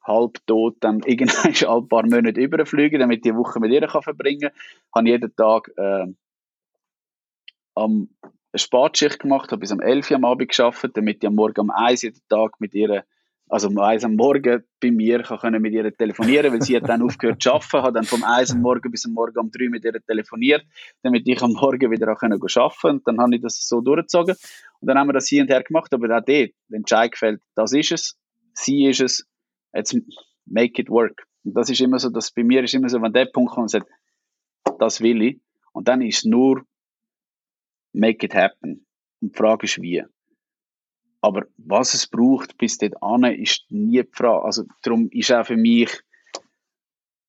[0.05, 4.03] halb tot dann irgendwann ein paar Monate überfliegen, damit ich die Woche mit ihr kann
[4.03, 4.53] verbringen kann.
[4.95, 6.07] Habe jeden Tag äh,
[7.75, 8.09] am
[8.55, 11.59] eine Spatschicht gemacht, habe bis um 11 Uhr am Abend geschafft, damit ich am Morgen
[11.59, 13.05] um 1 jeden Tag mit ihr
[13.53, 17.03] also um eins am Morgen bei mir kann mit ihr telefonieren, weil sie hat dann
[17.07, 19.85] aufgehört zu arbeiten, hat dann vom eins am Morgen bis am Morgen um drei mit
[19.85, 20.65] ihr telefoniert,
[21.03, 24.37] damit ich am Morgen wieder auch können arbeiten und dann habe ich das so durchgezogen
[24.81, 27.43] und dann haben wir das hier und her gemacht, aber auch dort, der Entscheid gefällt,
[27.55, 28.19] das ist es,
[28.55, 29.29] sie ist es,
[29.73, 29.97] jetzt
[30.47, 31.27] make it work.
[31.45, 33.65] Und das ist immer so, dass bei mir ist immer so, wenn der Punkt kommt
[33.65, 33.91] und sagt,
[34.79, 35.41] das will ich,
[35.73, 36.65] und dann ist nur
[37.93, 38.87] make it happen.
[39.21, 40.05] Und die Frage ist, wie.
[41.21, 44.45] Aber was es braucht bis dort an, ist nie die Frage.
[44.45, 45.91] Also darum ist auch für mich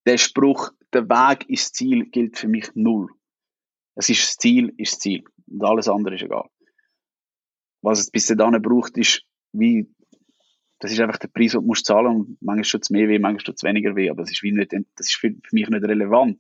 [0.06, 3.10] der Spruch, der Weg ins Ziel gilt für mich null.
[3.96, 5.24] Es ist das Ziel, ist das Ziel.
[5.48, 6.50] Und alles andere ist egal.
[7.82, 9.88] Was es bis dahin braucht, ist wie,
[10.84, 13.18] das ist einfach der Preis, den du musst zahlen und manchmal tut es mehr weh,
[13.18, 15.84] manchmal tut es weniger weh, aber das ist wie nicht, das ist für, mich nicht
[15.84, 16.40] relevant.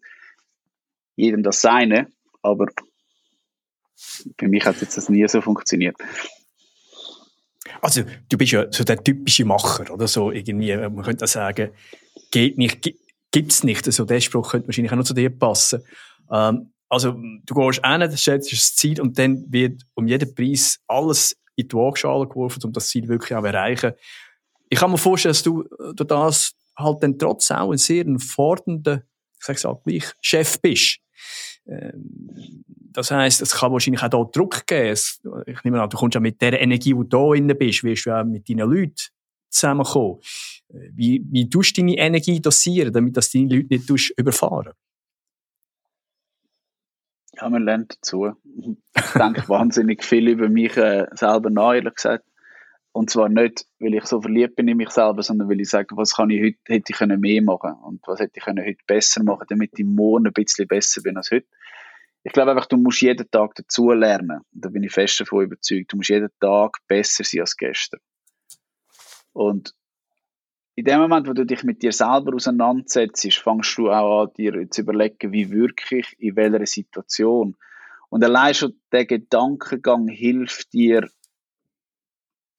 [1.15, 2.07] Jedem das Seine,
[2.41, 2.65] aber
[3.95, 5.95] für mich hat jetzt das nie so funktioniert.
[7.81, 11.71] Also, du bist ja so der typische Macher, oder so irgendwie, man könnte sagen,
[12.29, 12.81] geht nicht,
[13.31, 13.87] gibt es nicht.
[13.87, 15.83] Also, der Spruch könnte wahrscheinlich auch noch zu dir passen.
[16.29, 21.37] Ähm, also, du gehst hin, stellst das Ziel und dann wird um jeden Preis alles
[21.55, 23.93] in die Waagschale geworfen, um das Ziel wirklich auch zu erreichen.
[24.73, 29.03] Ich kann mir vorstellen, dass du durch das halt dann trotzdem auch ein sehr fordernder,
[29.39, 30.97] ich sag's auch gleich, Chef bist.
[31.67, 34.97] Ähm, das heisst, es kann wahrscheinlich auch da Druck geben.
[35.45, 38.07] ich nehme an, du kommst ja mit der Energie, die du da drin bist, wirst
[38.07, 38.95] du auch mit deinen Leuten
[39.51, 40.21] zusammenkommen.
[40.69, 44.73] Wie, wie tust du deine Energie dosieren, damit das deine Leute nicht überfahren?
[47.33, 48.31] Ja, man lernt dazu.
[48.95, 52.25] Ich denke wahnsinnig viel über mich äh, selber nach, ehrlich gesagt.
[52.93, 55.97] Und zwar nicht, weil ich so verliebt bin in mich selber, sondern weil ich sage,
[55.97, 58.83] was kann ich heute, hätte ich können mehr machen und was hätte ich können heute
[58.87, 61.47] besser machen, damit ich morgen ein bisschen besser bin als heute
[62.23, 64.41] ich glaube einfach, du musst jeden Tag dazu lernen.
[64.51, 65.91] Da bin ich fest davon überzeugt.
[65.91, 67.99] Du musst jeden Tag besser sein als gestern.
[69.33, 69.73] Und
[70.75, 74.69] in dem Moment, wo du dich mit dir selber auseinandersetzt, fängst du auch an, dir
[74.71, 77.57] zu überlegen, wie wirklich, in welcher Situation.
[78.09, 81.09] Und allein schon der Gedankengang hilft dir,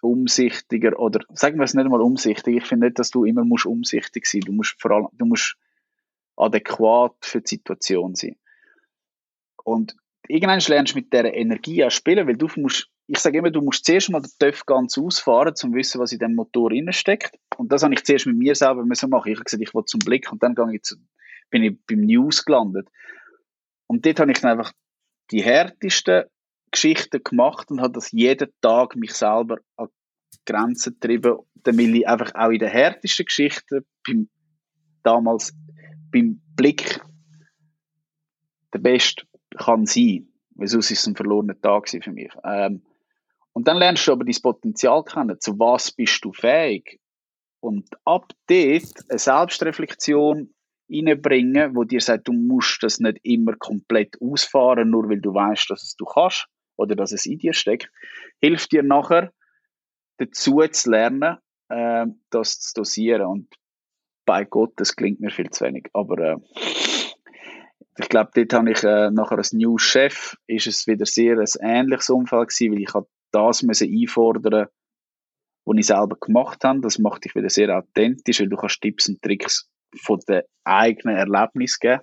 [0.05, 3.67] umsichtiger, oder sagen wir es nicht mal umsichtig, ich finde nicht, dass du immer musst
[3.67, 4.43] umsichtig sein.
[4.43, 5.57] Du musst vor allem, du musst
[6.37, 8.37] adäquat für die Situation sein.
[9.65, 9.97] Und
[10.29, 13.61] irgendwann lernst du mit dieser Energie auch spielen, weil du musst, ich sage immer, du
[13.61, 17.39] musst zuerst mal den TÜV ganz ausfahren, um zu wissen, was in dem Motor steckt.
[17.57, 19.31] Und das habe ich zuerst mit mir selber müssen machen.
[19.31, 20.97] Ich habe gesagt, ich will zum Blick und dann ich zu,
[21.51, 22.89] bin ich beim News gelandet.
[23.87, 24.73] Und dort habe ich dann einfach
[25.31, 26.25] die härtesten
[26.75, 29.89] Geschichten gemacht und habe das jeden Tag mich selber an
[30.45, 34.29] Grenzen getrieben, damit ich einfach auch in den härtesten Geschichten beim,
[35.03, 35.55] damals
[36.13, 37.01] beim Blick
[38.73, 39.25] der Beste
[39.57, 40.29] kann sein.
[40.57, 42.33] Weil sonst ist es ein verlorener Tag für mich.
[42.45, 42.83] Ähm,
[43.53, 45.41] und dann lernst du aber dein Potenzial kennen.
[45.41, 47.01] Zu was bist du fähig?
[47.61, 50.53] Und ab dort eine Selbstreflexion
[50.91, 55.71] reinbringen, wo dir sagt, du musst das nicht immer komplett ausfahren, nur weil du weißt,
[55.71, 57.91] dass es du kannst oder dass es in dir steckt,
[58.41, 59.33] hilft dir nachher
[60.19, 63.27] dazu zu lernen, äh, das zu dosieren.
[63.27, 63.55] Und
[64.25, 65.89] bei Gott, das klingt mir viel zu wenig.
[65.93, 66.37] Aber äh,
[67.99, 71.47] ich glaube, dort habe ich äh, nachher als New Chef, ist es wieder sehr ein
[71.61, 74.69] ähnliches Umfeld gewesen, weil ich das müssen einfordern
[75.67, 76.81] was ich selber gemacht habe.
[76.81, 81.17] Das macht dich wieder sehr authentisch, weil du kannst Tipps und Tricks von den eigenen
[81.17, 82.03] Erlebnissen geben.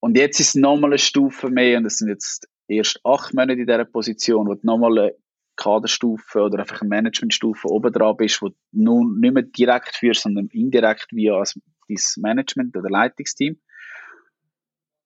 [0.00, 3.60] Und jetzt ist es nochmal eine Stufe mehr und es sind jetzt erst acht Monate
[3.60, 5.14] in dieser Position, wo du nochmal eine
[5.56, 10.22] Kaderstufe oder einfach eine Managementstufe oben dran bist, wo du nun nicht mehr direkt führst,
[10.22, 11.42] sondern indirekt via
[11.88, 13.58] dein Management oder Leitungsteam.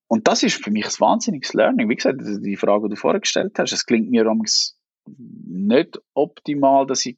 [0.09, 1.89] Und das ist für mich ein wahnsinniges Learning.
[1.89, 4.29] Wie gesagt, die Frage, die du vorher gestellt hast, es klingt mir
[5.07, 7.17] nicht optimal, dass ich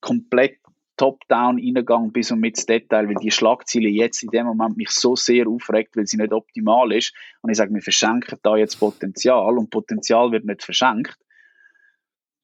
[0.00, 0.58] komplett
[0.96, 4.90] top-down reingegangen bis und mit ins Detail, weil die Schlagziele jetzt in dem Moment mich
[4.90, 7.14] so sehr aufregt, weil sie nicht optimal ist.
[7.42, 11.16] Und ich sage, wir verschenken da jetzt Potenzial und Potenzial wird nicht verschenkt.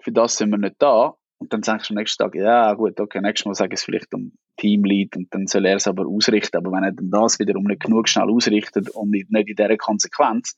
[0.00, 1.14] Für das sind wir nicht da.
[1.38, 3.84] Und dann sagst du am nächsten Tag, ja gut, okay, nächstes Mal sage ich es
[3.84, 6.56] vielleicht um Teamlead und dann soll er es aber ausrichten.
[6.58, 10.54] Aber wenn er dann das wiederum nicht genug schnell ausrichtet und nicht in dieser Konsequenz,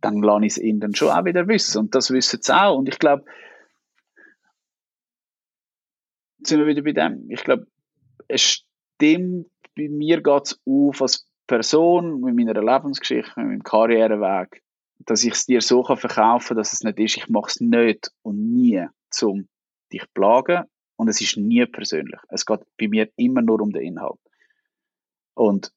[0.00, 1.78] dann lasse ich es ihn dann schon auch wieder wissen.
[1.78, 2.76] Und das wissen sie auch.
[2.76, 3.24] Und ich glaube,
[6.48, 7.30] sind wir wieder bei dem.
[7.30, 7.66] Ich glaube,
[8.28, 8.62] es
[8.96, 14.62] stimmt, bei mir geht es auf als Person, mit meiner Lebensgeschichte, mit meinem Karriereweg,
[15.00, 17.60] dass ich es dir so kann verkaufen kann, dass es nicht ist, ich mache es
[17.60, 18.84] nicht und nie,
[19.22, 19.48] um
[19.92, 20.64] dich zu plagen.
[20.98, 22.18] Und es ist nie persönlich.
[22.30, 24.18] Es geht bei mir immer nur um den Inhalt.
[25.34, 25.70] Und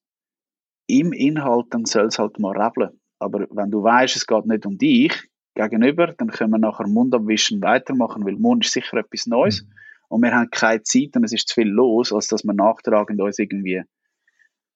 [0.88, 3.02] im Inhalt dann soll es halt mal rebeln.
[3.20, 5.14] Aber wenn du weißt, es geht nicht um dich
[5.56, 9.64] gegenüber, dann können wir nachher Mund abwischen weitermachen, weil Mund ist sicher etwas Neues.
[9.64, 9.74] Mhm
[10.10, 13.22] und wir haben keine Zeit und es ist zu viel los, als dass wir nachtragend
[13.22, 13.84] uns irgendwie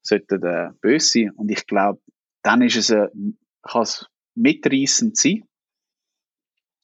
[0.02, 1.32] sollten, äh, böse sein.
[1.32, 2.00] Und ich glaube,
[2.44, 3.08] dann ist es, äh,
[3.64, 5.44] kann es mitreißend sein.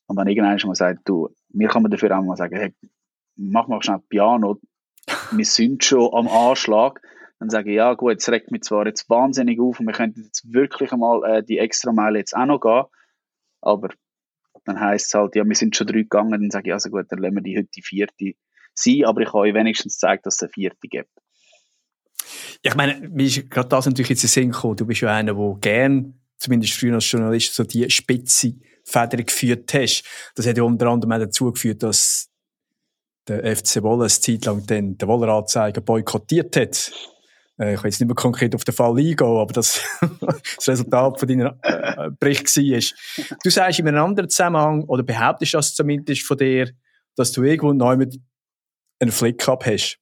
[0.07, 2.73] Und wenn irgendjemand mal sagt, du, mir kann man dafür auch mal sagen, hey,
[3.35, 4.59] mach mal schnell Piano,
[5.31, 7.01] wir sind schon am Anschlag.
[7.37, 10.23] Dann sage ich, ja gut, es regt mich zwar jetzt wahnsinnig auf und wir könnten
[10.23, 12.83] jetzt wirklich einmal äh, die extra Meile jetzt auch noch gehen,
[13.61, 13.89] aber
[14.65, 17.05] dann heisst es halt, ja, wir sind schon drei gegangen, dann sage ich, also gut,
[17.09, 18.33] dann lassen wir die heute die vierte
[18.73, 21.09] sein, aber ich habe euch wenigstens gezeigt, dass es eine vierte gibt.
[22.63, 24.75] Ja, ich meine, mir ist gerade das natürlich jetzt in Sinn gekommen.
[24.75, 29.73] Du bist ja einer, der gern, zumindest früher als Journalist, so die spitze Feder geführt
[29.73, 30.03] hast.
[30.35, 32.29] Das hat ja unter anderem auch dazu geführt, dass
[33.27, 36.91] der FC Wolle eine Zeit lang den Woller-Anzeiger boykottiert hat.
[37.59, 39.81] Äh, ich will jetzt nicht mehr konkret auf den Fall eingehen, aber das,
[40.55, 43.35] das Resultat von deiner äh, Bericht war.
[43.43, 46.71] Du sagst in einem anderen Zusammenhang, oder behauptest das zumindest von dir,
[47.15, 48.19] dass du irgendwo neu mit
[48.99, 49.99] einen Flick-Up hast.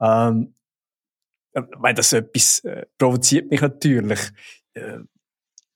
[0.00, 0.54] Ähm,
[1.52, 4.20] weil das etwas äh, provoziert mich natürlich.
[4.74, 4.98] Äh,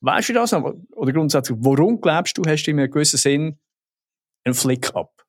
[0.00, 0.74] weißt du das noch?
[0.92, 3.58] Oder grundsätzlich, warum glaubst du, hast du in einem gewissen Sinn
[4.44, 5.26] einen Flick-Up?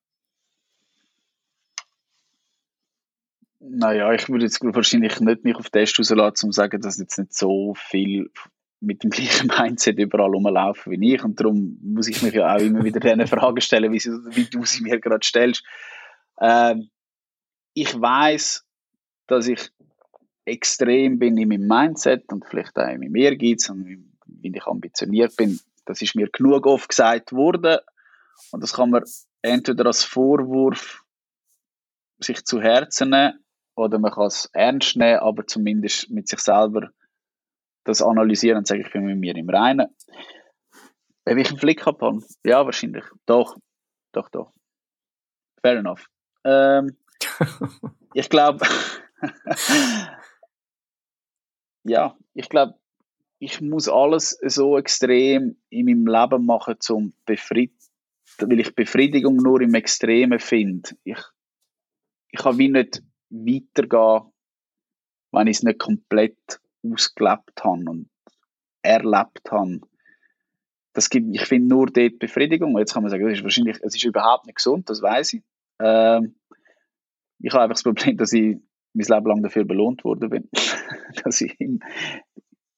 [3.64, 6.98] Naja, ich würde jetzt wahrscheinlich nicht mich auf den Test rauslassen, um zu sagen, dass
[6.98, 8.32] jetzt nicht so viel
[8.80, 11.24] mit dem gleichen Mindset überall rumlaufen wie ich.
[11.24, 14.46] Und darum muss ich mich ja auch immer wieder diese Fragen stellen, wie, sie, wie
[14.46, 15.64] du sie mir gerade stellst.
[16.40, 16.90] Ähm,
[17.76, 18.66] ich weiß,
[19.28, 19.70] dass ich
[20.46, 25.36] extrem bin in meinem Mindset und vielleicht auch in meinem Ehrgeiz und wie ich ambitioniert
[25.36, 25.60] bin.
[25.86, 27.78] Das ist mir genug oft gesagt worden
[28.52, 29.04] und das kann man
[29.44, 31.06] entweder als Vorwurf
[32.20, 33.42] sich zu Herzen nehmen
[33.82, 36.92] oder man kann es ernst nehmen, aber zumindest mit sich selber
[37.84, 39.88] das analysieren und sagen, ich bin mit mir im Reinen.
[41.26, 42.20] Ob ich einen Flick habe?
[42.46, 43.06] Ja, wahrscheinlich.
[43.26, 43.58] Doch.
[44.12, 44.52] Doch, doch.
[45.62, 46.08] Fair enough.
[46.44, 46.98] Ähm,
[48.14, 48.66] ich glaube,
[51.84, 52.76] ja, ich glaube,
[53.40, 57.74] ich muss alles so extrem in meinem Leben machen, zum Befried
[58.40, 60.92] weil ich Befriedigung nur im Extremen finde.
[61.04, 61.20] Ich,
[62.32, 64.32] ich kann wie nicht weitergehen,
[65.32, 68.10] wenn ich es nicht komplett ausgelebt habe und
[68.82, 69.82] erlebt habe.
[70.94, 72.78] Das gibt, ich finde nur dort Befriedigung.
[72.78, 75.44] Jetzt kann man sagen, das ist wahrscheinlich, es ist überhaupt nicht gesund, das weiß ich.
[75.80, 76.36] Ähm,
[77.40, 78.58] ich habe einfach das Problem, dass ich
[78.94, 80.50] mein Leben lang dafür belohnt worden bin.
[81.24, 81.58] dass ich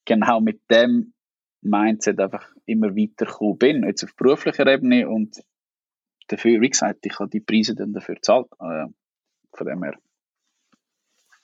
[0.05, 1.13] genau mit dem
[1.61, 5.41] Mindset einfach immer weiter bin, jetzt auf beruflicher Ebene und
[6.27, 8.47] dafür, wie gesagt, ich habe die Preise dann dafür gezahlt.
[8.59, 8.87] Äh,
[9.55, 9.97] von dem her.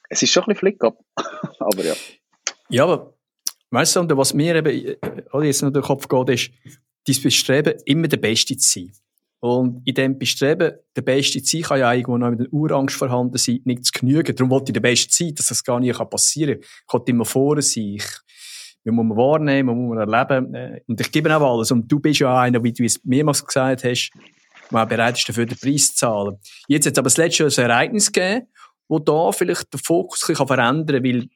[0.10, 0.98] Es ist schon ein bisschen Flick-up,
[1.60, 1.94] aber ja.
[2.70, 3.14] Ja, aber
[3.72, 6.52] weißt du, was mir eben äh, jetzt noch durch den Kopf geht, ist,
[7.08, 8.92] dein Bestreben, immer der Beste zu sein.
[9.42, 12.96] Und in dem Bestreben, der Beste zu sein, kann ja irgendwo noch mit der Urangst
[12.96, 14.36] vorhanden sein, nicht zu genügen.
[14.36, 16.70] Darum wollte ich der Beste sein, dass das gar nicht passieren kann.
[16.88, 17.96] Ich wollte immer vorne sein.
[17.96, 18.06] Ich,
[18.84, 20.54] man muss man wahrnehmen, man muss man erleben.
[20.54, 21.72] Äh, und ich gebe auch alles.
[21.72, 24.12] Und du bist ja einer, wie du es mehrmals gesagt hast,
[24.72, 26.38] der bereit ist, dafür den Preis zu zahlen.
[26.68, 28.48] Jetzt hat es aber das letzte Jahr ein Ereignis gegeben,
[28.90, 31.30] wo da vielleicht der Fokus sich verändern kann, weil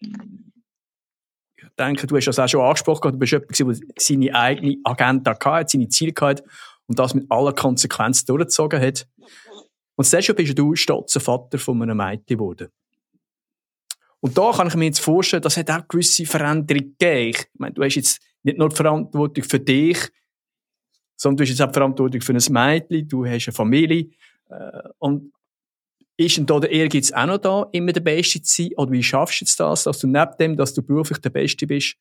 [1.55, 5.37] ich denke, du hast das auch schon angesprochen, du bist jemand, der seine eigene Agenda
[5.39, 6.43] hatte, seine Ziele hatte
[6.87, 9.07] und das mit aller Konsequenz durchgezogen hat.
[9.95, 12.69] Und Jahr bist du stolzer Vater von einem Mädchen geworden.
[14.19, 17.29] Und da kann ich mir jetzt vorstellen, das hat auch gewisse Veränderungen gegeben.
[17.29, 19.99] Ich meine, du hast jetzt nicht nur die Verantwortung für dich,
[21.15, 24.09] sondern du hast jetzt auch die Verantwortung für ein Mädchen, du hast eine Familie.
[24.49, 25.33] Äh, und
[26.17, 28.71] ist denn da der Ehrgeiz auch noch da, immer der Beste zu sein?
[28.77, 31.65] Oder wie schaffst du jetzt das, dass du neben dem, dass du beruflich der Beste
[31.65, 31.95] bist,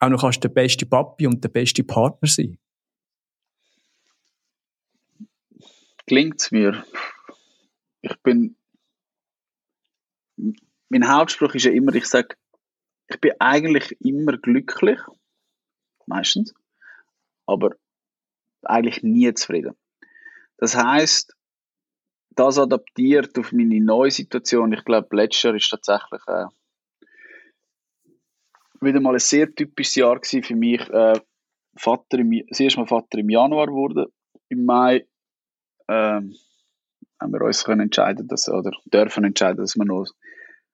[0.00, 2.58] auch noch kannst der beste Papi und der beste Partner sein?
[6.06, 6.84] Klingt mir.
[8.00, 8.56] Ich bin.
[10.88, 12.36] Mein Hauptspruch ist ja immer, ich sage,
[13.08, 14.98] ich bin eigentlich immer glücklich.
[16.06, 16.54] Meistens.
[17.44, 17.74] Aber
[18.62, 19.74] eigentlich nie zufrieden.
[20.58, 21.36] Das heißt,
[22.38, 24.72] das adaptiert auf meine neue Situation.
[24.72, 26.46] Ich glaube, letztes Jahr ist tatsächlich äh,
[28.80, 30.80] wieder mal ein sehr typisches Jahr für mich.
[30.88, 31.20] Äh,
[31.76, 34.06] Vater im, das erste Mal Vater im Januar wurde.
[34.48, 35.06] Im Mai
[35.88, 36.34] ähm,
[37.20, 40.06] haben wir uns können entscheiden, dass, oder dürfen entscheiden, dass wir noch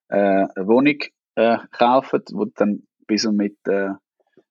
[0.09, 0.99] äh, eine Wohnung
[1.35, 3.91] äh, kaufen, wo dann bis und mit äh,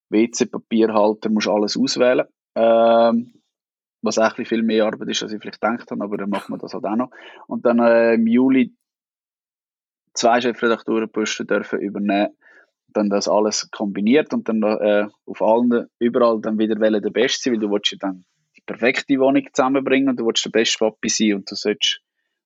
[0.10, 2.28] WC-Papierhalter musst alles auswählen.
[2.56, 3.43] Ähm,
[4.04, 6.60] was eigentlich viel mehr Arbeit ist, als ich vielleicht gedacht habe, aber dann machen wir
[6.60, 7.10] das halt auch noch.
[7.48, 8.76] Und dann äh, im Juli
[10.14, 12.36] zwei Chefredaktorenposten dürfen übernehmen,
[12.90, 17.44] dann das alles kombiniert und dann äh, auf allen, überall dann wieder wählen der Beste
[17.44, 20.78] sein, weil du willst ja dann die perfekte Wohnung zusammenbringen und du willst der beste
[20.78, 22.02] Papi sein und du sollst,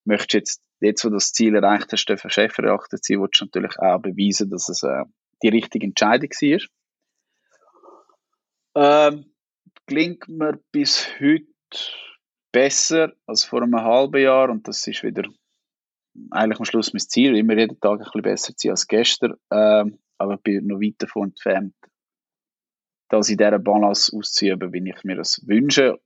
[0.05, 3.77] möchtest jetzt, jetzt wo du das Ziel erreicht hast, dürfen Chefredakteur sein, willst du natürlich
[3.79, 5.03] auch beweisen, dass es äh,
[5.43, 6.67] die richtige Entscheidung war.
[9.09, 9.25] Ähm,
[9.87, 11.47] klingt mir bis heute
[12.51, 15.23] besser als vor einem halben Jahr und das ist wieder
[16.31, 19.33] eigentlich am Schluss mein Ziel, immer jeden Tag ein bisschen besser zu sein als gestern,
[19.51, 21.75] ähm, aber ich bin noch weit davon entfernt,
[23.09, 25.99] das in dieser Balance auszuüben, wie ich mir das wünsche,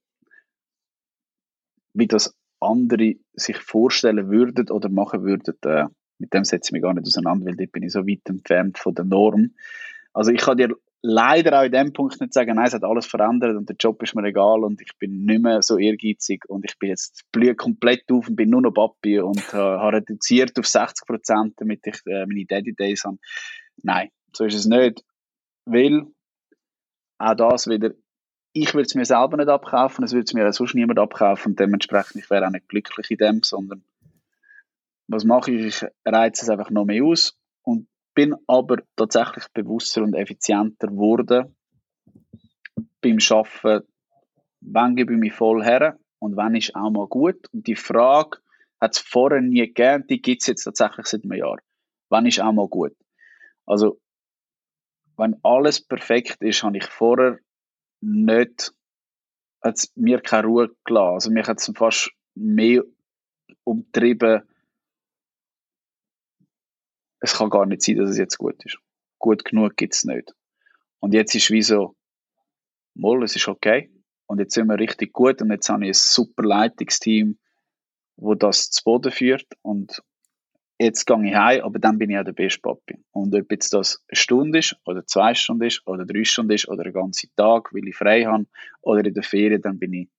[1.94, 5.86] wie das andere sich vorstellen würden oder machen würden, äh,
[6.20, 8.78] mit dem setze ich mich gar nicht auseinander, weil dort bin ich so weit entfernt
[8.78, 9.56] von der Norm.
[10.14, 13.06] Also ich kann dir leider auch in dem Punkt nicht sagen, nein, es hat alles
[13.06, 16.64] verändert und der Job ist mir egal und ich bin nicht mehr so ehrgeizig und
[16.66, 20.58] ich bin jetzt blühe komplett auf und bin nur noch Papi und äh, habe reduziert
[20.60, 23.18] auf 60 Prozent, damit ich äh, meine Daddy Days habe.
[23.84, 25.04] Nein, so ist es nicht,
[25.66, 26.06] weil
[27.18, 27.92] auch das wieder,
[28.54, 31.54] ich würde es mir selber nicht abkaufen, es würde es mir auch sonst niemand abkaufen
[31.54, 33.84] und dementsprechend, ich wäre auch nicht glücklich in dem, sondern
[35.08, 35.66] was mache ich?
[35.84, 41.56] Ich reize es einfach noch mehr aus und bin aber tatsächlich bewusster und effizienter geworden
[43.02, 43.88] beim Arbeiten.
[44.62, 47.48] Wann gebe ich mich voll her und wann ist auch mal gut?
[47.52, 48.38] Und die Frage
[48.80, 51.58] hat es vorher nie gegeben, die gibt es jetzt tatsächlich seit einem Jahr.
[52.10, 52.96] Wann ist auch mal gut?
[53.66, 54.00] Also,
[55.18, 57.40] wenn alles perfekt ist, habe ich vorher
[58.02, 58.74] nicht,
[59.62, 61.14] hat mir keine Ruhe gelassen.
[61.14, 62.84] Also, mich hat es fast mehr
[63.64, 64.44] umtrieben,
[67.22, 68.78] es kann gar nicht sein, dass es jetzt gut ist.
[69.20, 70.34] Gut genug gibt es nicht.
[71.00, 71.96] Und jetzt ist wie so,
[72.96, 73.90] moll, es ist okay.
[74.28, 77.38] Und jetzt sind wir richtig gut und jetzt habe ich ein super Leitungsteam,
[78.18, 80.02] wo das zu Boden führt und
[80.80, 82.98] jetzt gehe ich heim, aber dann bin ich auch der beste Papi.
[83.12, 86.68] Und ob jetzt das eine Stunde ist, oder zwei Stunden ist, oder drei Stunden ist,
[86.68, 88.46] oder einen ganzen Tag, weil ich frei habe,
[88.82, 90.10] oder in der Ferien, dann bin ich,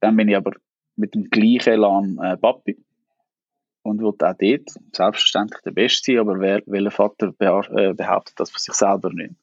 [0.00, 0.52] dann bin ich aber
[0.96, 2.85] mit dem gleichen Elan äh, Papi
[3.86, 4.40] und will auch dort
[4.92, 9.34] selbstverständlich der Beste sein, aber wer, welcher Vater äh, behauptet das für sich selber nicht?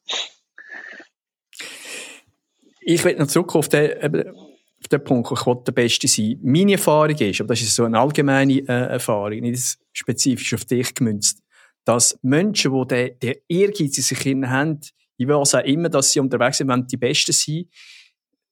[2.80, 6.38] Ich will noch zurück auf den, auf den Punkt, ich will der Beste sein.
[6.42, 10.94] Meine Erfahrung ist, aber das ist so eine allgemeine äh, Erfahrung, nicht spezifisch auf dich
[10.94, 11.42] gemünzt,
[11.84, 14.80] dass Menschen, die den, den Ehrgeiz in sich haben,
[15.16, 17.68] ich weiß auch immer, dass sie unterwegs sind, wenn die Besten sind,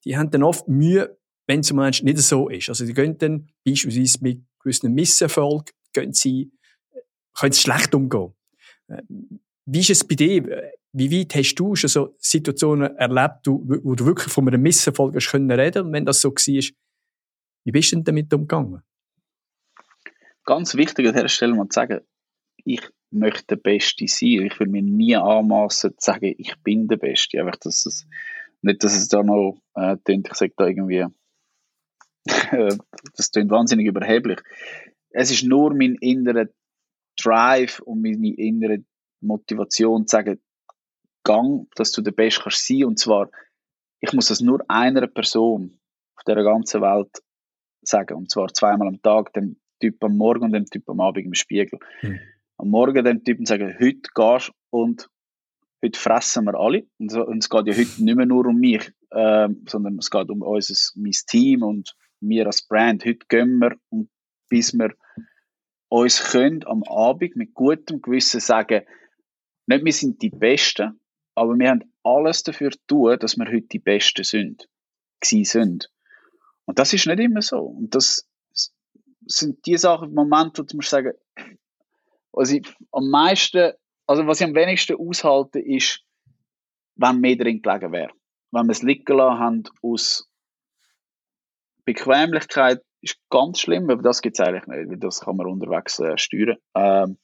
[0.04, 1.16] die haben dann oft Mühe,
[1.46, 2.68] wenn es zum nicht so ist.
[2.68, 6.52] Also, die gehen dann beispielsweise mit gewissen Misserfolg gehen sie,
[7.38, 8.34] können sie schlecht umgehen.
[8.88, 9.02] Äh,
[9.64, 10.72] wie ist es bei dir?
[10.92, 15.30] Wie weit hast du schon so Situationen erlebt, wo du wirklich von einem Misserfolg hast
[15.30, 15.86] können reden?
[15.86, 16.62] Und wenn das so war,
[17.64, 18.82] Wie bist du denn damit umgegangen?
[20.44, 22.00] Ganz wichtig an dieser Stelle mal zu sagen,
[22.64, 24.46] ich möchte der Beste sein.
[24.46, 27.40] Ich will mir nie anmaßen zu sagen, ich bin der Beste.
[27.40, 28.06] Einfach, dass es,
[28.62, 31.06] nicht, dass es da noch äh, ich sage da irgendwie,
[33.16, 34.40] das klingt wahnsinnig überheblich.
[35.12, 36.48] Es ist nur mein innerer
[37.20, 38.84] Drive und meine innere
[39.20, 40.40] Motivation zu sagen,
[41.24, 42.84] Gang, dass du der Beste kannst sein.
[42.84, 43.30] Und zwar,
[44.00, 45.78] ich muss das nur einer Person
[46.16, 47.22] auf der ganzen Welt
[47.82, 48.16] sagen.
[48.16, 51.34] Und zwar zweimal am Tag, dem Typ am Morgen und dem Typ am Abend im
[51.34, 51.78] Spiegel.
[52.02, 52.18] Mhm.
[52.58, 55.08] Am Morgen dem Typen sagen, heute gehst und
[55.84, 56.86] heute fressen wir alle.
[56.98, 60.10] Und, so, und es geht ja heute nicht mehr nur um mich, äh, sondern es
[60.10, 63.04] geht um unser, mein Team und wir als Brand.
[63.04, 64.08] Heute gehen wir und
[64.52, 64.94] bis wir
[65.88, 68.84] uns können am Abend mit gutem Gewissen sagen,
[69.66, 71.00] nicht wir sind die Besten,
[71.34, 74.68] aber wir haben alles dafür tun, dass wir heute die Besten sind,
[75.24, 75.90] sind.
[76.66, 77.60] Und das ist nicht immer so.
[77.60, 78.28] Und das
[79.24, 81.14] sind die Sachen, Momente, wo du musst sagen,
[82.32, 83.72] was ich am meisten,
[84.06, 86.04] also was ich am wenigsten aushalte, ist,
[86.96, 88.12] wenn mehr drin gelegen wäre.
[88.50, 90.30] Wenn wir es liegen lassen haben aus
[91.86, 95.98] Bequemlichkeit, ist ganz schlimm, aber das gibt es eigentlich nicht, weil das kann man unterwegs
[95.98, 96.56] äh, steuern.
[96.74, 97.18] Ähm,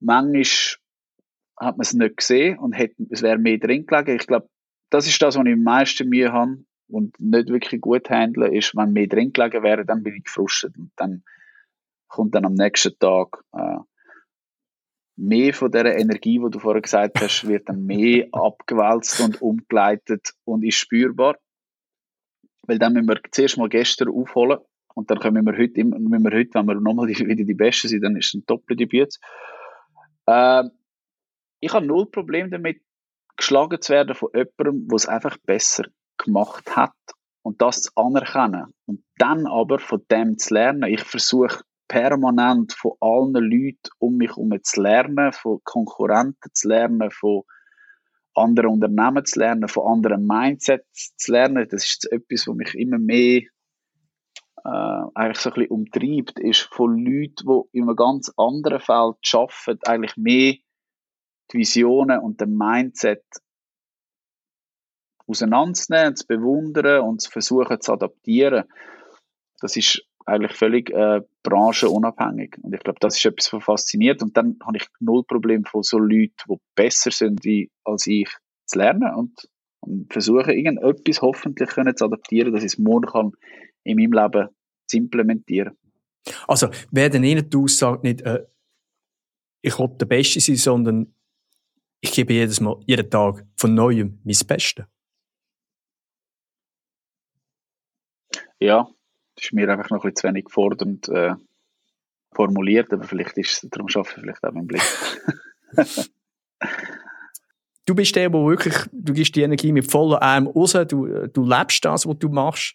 [0.00, 0.44] manchmal
[1.58, 4.16] hat man es nicht gesehen und hätte, es wäre mehr drin gelegen.
[4.16, 4.48] Ich glaube,
[4.90, 8.76] das ist das, was ich am meisten Mühe habe und nicht wirklich gut handeln, ist,
[8.76, 11.22] wenn mehr drin gelegen wäre, dann bin ich gefrustet und dann
[12.08, 13.78] kommt dann am nächsten Tag äh,
[15.16, 20.34] mehr von der Energie, die du vorher gesagt hast, wird dann mehr abgewälzt und umgeleitet
[20.44, 21.36] und ist spürbar.
[22.66, 24.58] Weil dann müssen wir zuerst mal gestern aufholen
[24.94, 28.02] und dann können wir heute, müssen wir heute wenn wir nochmal wieder die Besten sind,
[28.02, 29.18] dann ist es ein Doppeldebüt.
[30.26, 30.64] Äh,
[31.60, 32.82] ich habe null Problem damit,
[33.36, 35.84] geschlagen zu werden von jemandem, der es einfach besser
[36.18, 36.94] gemacht hat
[37.42, 40.90] und das zu anerkennen und dann aber von dem zu lernen.
[40.90, 47.10] Ich versuche permanent von allen Leuten um mich herum zu lernen, von Konkurrenten zu lernen,
[47.10, 47.42] von
[48.36, 51.66] anderen Unternehmen zu lernen, von anderen Mindsets zu lernen.
[51.70, 53.42] Das ist etwas, was mich immer mehr
[54.64, 59.16] äh, eigentlich so ein bisschen umtreibt, ist von Leuten, die in einem ganz anderen Feld
[59.32, 60.54] arbeiten, eigentlich mehr
[61.52, 63.24] die Visionen und den Mindset
[65.26, 68.64] auseinanderzunehmen, zu bewundern und zu versuchen zu adaptieren.
[69.60, 72.56] Das ist eigentlich völlig äh, branchenunabhängig.
[72.62, 74.22] Und ich glaube, das ist etwas, was fasziniert.
[74.22, 78.28] Und dann habe ich null Problem von so Leuten, die besser sind wie, als ich,
[78.66, 79.48] zu lernen und,
[79.80, 83.32] und versuche, irgendetwas hoffentlich können zu adaptieren, dass ich es morgen kann
[83.84, 84.48] in meinem Leben
[84.88, 85.76] zu implementieren.
[86.48, 88.44] Also, wäre denn Ihnen die Aussage nicht, äh,
[89.62, 91.14] ich will der Beste sein, sondern
[92.00, 94.84] ich gebe jedes Mal, jeden Tag von Neuem mein Bestes?
[98.58, 98.88] Ja,
[99.40, 101.34] ist mir einfach noch ein bisschen zu wenig fordernd äh,
[102.34, 104.82] formuliert, aber vielleicht ist es, darum schaffe ich vielleicht auch meinen Blick.
[107.86, 111.44] du bist der, der wirklich, du gibst die Energie mit voller Arm raus, du, du
[111.44, 112.74] lebst das, was du machst.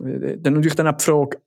[0.00, 1.42] Äh, dann natürlich dann auch die Frage,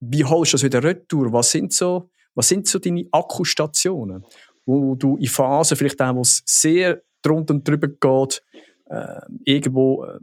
[0.00, 1.32] wie holst du das wieder retour?
[1.32, 4.24] Was sind so, was sind so deine Akkustationen,
[4.64, 8.42] wo du in Phasen, vielleicht auch, wo es sehr drunter und drüber geht,
[8.86, 10.18] äh, irgendwo äh,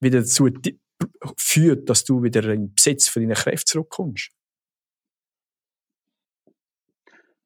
[0.00, 0.48] wieder dazu
[1.36, 4.30] führt, dass du wieder in Besitz von deinen Kräften zurückkommst?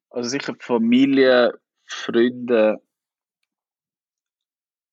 [0.09, 2.81] Also sicher Familie, Freunde,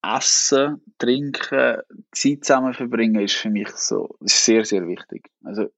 [0.03, 1.83] Essen, Trinken,
[2.13, 5.31] Zeit zusammen verbringen ist für mich so, ist sehr, sehr wichtig.
[5.45, 5.69] Also,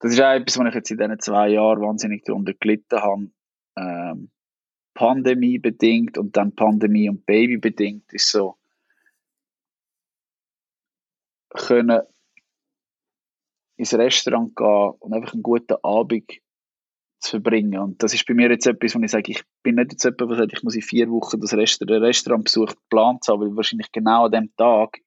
[0.00, 3.30] das ist auch etwas, was ich jetzt in diesen zwei Jahren wahnsinnig darunter gelitten habe.
[3.76, 4.30] Ähm,
[4.94, 8.56] Pandemie bedingt und dann Pandemie und Baby bedingt ist so,
[11.54, 12.02] können
[13.76, 16.30] ins Restaurant gehen und einfach einen guten Abend
[17.20, 17.80] zu verbringen.
[17.80, 20.30] Und das ist bei mir jetzt etwas, wo ich sage, ich bin nicht jetzt jemand,
[20.30, 24.26] der sagt, ich muss in vier Wochen das Restaurant, Restaurantbesuch geplant haben, weil wahrscheinlich genau
[24.26, 24.98] an dem Tag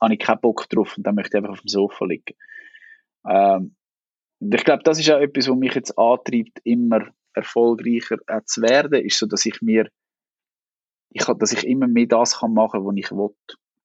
[0.00, 2.36] habe ich keinen Bock drauf und dann möchte ich einfach auf dem Sofa liegen.
[3.28, 3.74] Ähm,
[4.40, 9.18] ich glaube, das ist auch etwas, was mich jetzt antreibt, immer erfolgreicher zu werden, ist
[9.18, 9.90] so, dass ich mir,
[11.10, 13.34] ich, dass ich immer mehr das kann machen, was ich will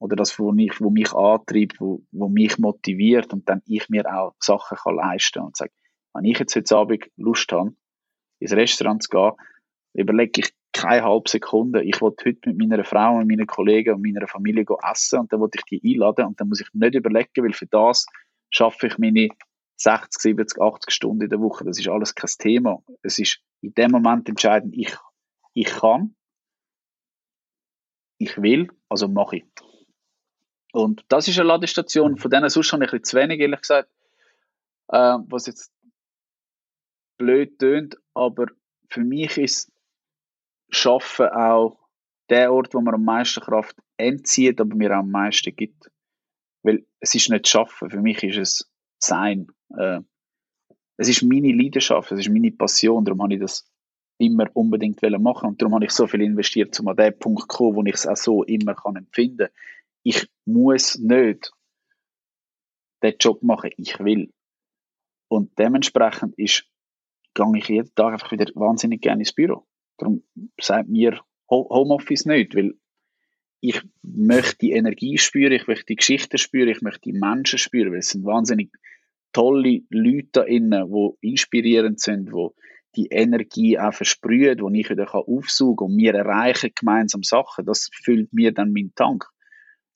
[0.01, 4.11] oder das, wo mich, wo mich antreibt, wo, wo mich motiviert und dann ich mir
[4.11, 5.71] auch Sachen kann leisten und sage,
[6.13, 7.73] wenn ich jetzt heute Abend Lust habe,
[8.39, 9.31] ins Restaurant zu gehen,
[9.93, 14.01] überlege ich keine halbe Sekunde, ich will heute mit meiner Frau und meinen Kollegen und
[14.01, 17.29] meiner Familie essen und dann will ich die einladen und dann muss ich nicht überlegen,
[17.43, 18.07] weil für das
[18.49, 19.27] schaffe ich meine
[19.77, 21.63] 60, 70, 80 Stunden in der Woche.
[21.63, 22.79] Das ist alles kein Thema.
[23.03, 24.95] Es ist in dem Moment entscheidend, ich,
[25.53, 26.15] ich kann,
[28.17, 29.45] ich will, also mache ich.
[30.74, 33.61] Und das ist eine Ladestation, von denen sonst habe ich ein bisschen zu wenig, ehrlich
[33.61, 33.89] gesagt.
[34.89, 35.72] äh, was jetzt
[37.17, 38.47] blöd tönt, aber
[38.89, 39.72] für mich ist
[40.69, 41.78] Schaffen auch
[42.30, 45.91] der Ort, wo man am meisten Kraft entzieht, aber mir am meisten gibt.
[46.63, 49.47] Weil es ist nicht Schaffen, für mich ist es Sein.
[49.78, 49.99] Äh,
[50.97, 53.67] es ist meine Leidenschaft, es ist meine Passion, darum habe ich das
[54.17, 57.47] immer unbedingt machen und darum habe ich so viel investiert, um an den Punkt zu
[57.47, 59.47] kommen, wo ich es auch so immer kann empfinden.
[60.03, 61.51] Ich muss nicht
[63.03, 64.31] den Job machen, ich will.
[65.27, 66.65] Und dementsprechend ist,
[67.33, 69.65] gehe ich jeden Tag einfach wieder wahnsinnig gerne ins Büro.
[69.97, 70.23] Darum
[70.59, 72.73] sagt mir Homeoffice nicht, weil
[73.61, 77.91] ich möchte die Energie spüren, ich möchte die Geschichte spüren, ich möchte die Menschen spüren,
[77.91, 78.71] weil es sind wahnsinnig
[79.33, 82.49] tolle Leute da innen, die inspirierend sind, die
[82.95, 87.65] die Energie auch versprühen, die ich wieder aufsaugen kann und wir erreichen gemeinsam Sachen.
[87.65, 89.25] Das füllt mir dann meinen Tank.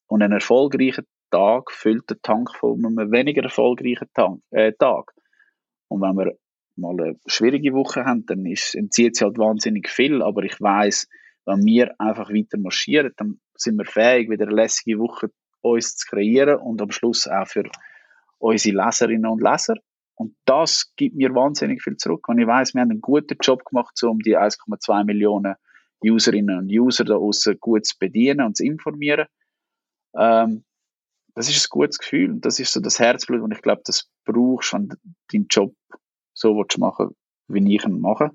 [0.07, 5.13] Und ein erfolgreicher Tag füllt den Tank von einem weniger erfolgreichen Tank, äh, Tag.
[5.87, 6.37] Und wenn wir
[6.75, 11.07] mal eine schwierige Woche haben, dann ist, entzieht sie halt wahnsinnig viel, aber ich weiß,
[11.45, 15.29] wenn wir einfach weiter marschieren, dann sind wir fähig, wieder eine lässige Woche
[15.61, 17.63] uns zu kreieren und am Schluss auch für
[18.37, 19.75] unsere Leserinnen und Leser.
[20.15, 22.25] Und das gibt mir wahnsinnig viel zurück.
[22.27, 25.55] Wenn ich weiß, wir haben einen guten Job gemacht, um die 1,2 Millionen
[26.03, 29.25] Userinnen und User da außen gut zu bedienen und zu informieren,
[30.18, 30.63] ähm,
[31.36, 32.32] das ist ein gutes Gefühl.
[32.32, 34.95] Und das ist so das Herzblut, und ich glaube, das brauchst, wenn du
[35.32, 35.76] deinen Job
[36.34, 37.16] so willst machen
[37.47, 38.32] wie ich ihn mache.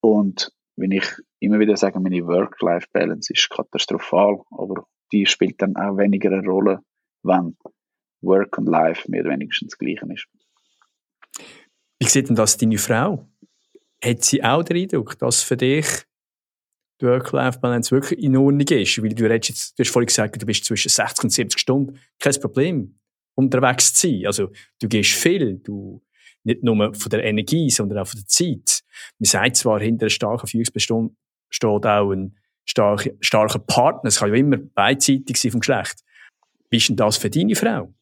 [0.00, 1.04] Und wenn ich
[1.40, 6.80] immer wieder sage, meine Work-Life-Balance ist katastrophal, aber die spielt dann auch weniger eine Rolle,
[7.22, 7.56] wenn
[8.20, 10.26] Work und Life mehr oder weniger das Gleiche ist.
[12.00, 13.26] Wie sieht denn das deine Frau?
[14.04, 15.86] Hat sie auch den Eindruck, dass für dich
[17.06, 19.02] Work-Life-Balance wirklich in Ordnung ist?
[19.02, 21.98] Weil du, jetzt, du hast vorhin gesagt, du bist zwischen 60 und 70 Stunden.
[22.18, 22.98] Kein Problem,
[23.34, 24.26] unterwegs zu sein.
[24.26, 26.02] Also, du gehst viel, du,
[26.44, 28.82] nicht nur von der Energie, sondern auch von der Zeit.
[29.18, 31.16] Man sagt zwar, hinter einer starken Führungsperson
[31.50, 34.08] steht auch ein starker, starker Partner.
[34.08, 36.04] Es kann ja immer beidseitig sein vom Geschlecht.
[36.70, 37.94] Wie ist denn das für deine Frau?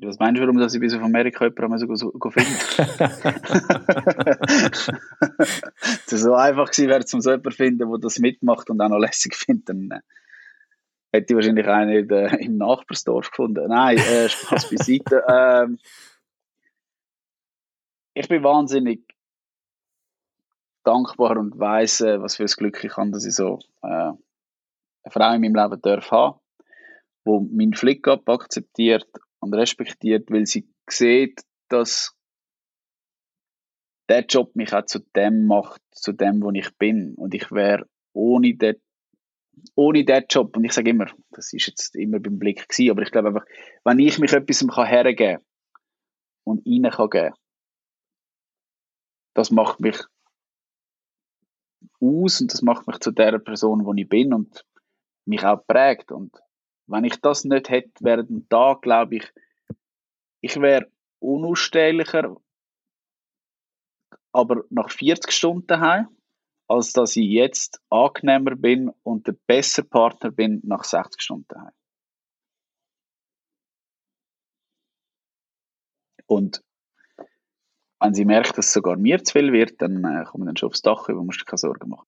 [0.00, 2.50] Was meinst du, warum dass ich bis auf Amerika jemanden so, so, so finde?
[6.06, 8.88] es so einfach gewesen wäre, um so jemanden zu finden, der das mitmacht und auch
[8.88, 10.00] noch lässig findet, dann äh,
[11.12, 13.66] hätte ich wahrscheinlich einen äh, im Nachbarsdorf gefunden.
[13.68, 15.24] Nein, äh, Spaß beiseite.
[15.28, 15.80] ähm,
[18.14, 19.02] ich bin wahnsinnig
[20.84, 24.16] dankbar und weiss, äh, was für ein Glück ich habe, dass ich so äh, eine
[25.08, 26.38] Frau in meinem Leben darf haben,
[27.24, 29.08] wo meinen Flick-Up akzeptiert
[29.40, 32.14] und respektiert, weil sie sieht, dass
[34.08, 37.14] der Job mich auch zu dem macht, zu dem, wo ich bin.
[37.14, 38.76] Und ich wäre ohne den,
[39.74, 43.02] ohne den Job, und ich sage immer, das ist jetzt immer beim Blick gewesen, aber
[43.02, 43.46] ich glaube einfach,
[43.84, 45.46] wenn ich mich etwas hergeben kann
[46.44, 47.34] und ihnen kann geben,
[49.34, 49.98] das macht mich
[52.00, 54.64] aus und das macht mich zu der Person, wo ich bin und
[55.26, 56.10] mich auch prägt.
[56.10, 56.36] Und
[56.88, 59.32] wenn ich das nicht hätte während dem Tag, glaube ich,
[60.40, 62.36] ich wäre unausstehlicher,
[64.32, 66.08] aber nach 40 Stunden daheim,
[66.68, 71.72] als dass ich jetzt angenehmer bin und der bessere Partner bin nach 60 Stunden daheim.
[76.26, 76.62] Und
[78.00, 80.68] wenn sie merkt, dass es sogar mir zu viel wird, dann äh, kommen dann schon
[80.68, 82.06] aufs Dach über, musst du keine Sorgen machen.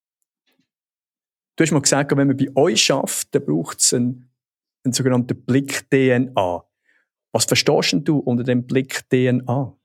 [1.55, 4.30] Du hast mal gesagt, wenn man bei euch schafft, dann braucht es einen,
[4.83, 6.63] einen sogenannten Blick-DNA.
[7.31, 9.77] Was verstehst du unter dem Blick-DNA?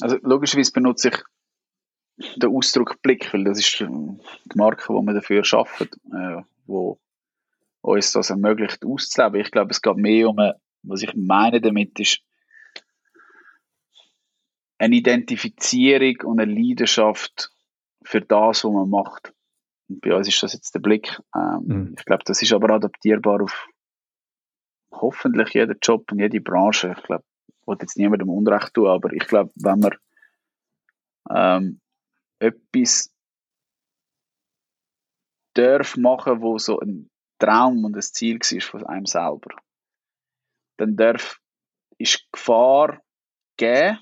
[0.00, 3.86] Also logischerweise benutze ich den Ausdruck Blick, weil das ist die
[4.54, 6.98] Marke, die wir dafür schaffen, äh, wo
[7.82, 9.40] uns das ermöglicht auszuleben.
[9.40, 10.38] Ich glaube, es geht mehr um,
[10.82, 12.20] was ich meine damit ist,
[14.78, 17.50] eine Identifizierung und eine Leidenschaft
[18.02, 19.32] für das, was man macht.
[19.88, 21.20] Bei uns ist das jetzt der Blick.
[21.34, 21.94] Ähm, mhm.
[21.98, 23.68] Ich glaube, das ist aber adaptierbar auf
[24.90, 26.94] hoffentlich jeden Job und jede Branche.
[26.96, 29.94] Ich glaube, ich will jetzt niemandem Unrecht tun, aber ich glaube, wenn man
[31.30, 31.80] ähm,
[32.38, 33.12] etwas
[35.54, 39.56] darf machen, wo so ein Traum und ein Ziel war von einem selber,
[40.78, 41.40] dann darf
[41.98, 43.00] ist Gefahr
[43.56, 43.98] geben,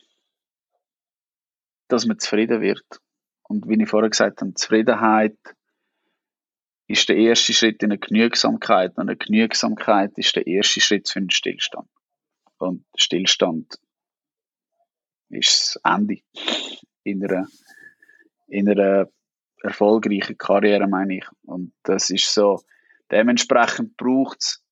[1.89, 3.01] dass man zufrieden wird.
[3.43, 5.37] Und wie ich vorher gesagt habe, Zufriedenheit
[6.87, 8.97] ist der erste Schritt in eine Genügsamkeit.
[8.97, 11.89] Und eine Genügsamkeit ist der erste Schritt für einen Stillstand.
[12.59, 13.79] Und Stillstand
[15.31, 16.19] ist das Ende
[17.03, 17.49] in einer,
[18.49, 19.09] in einer
[19.63, 21.27] erfolgreichen Karriere, meine ich.
[21.43, 22.61] Und das ist so,
[23.11, 24.65] dementsprechend braucht es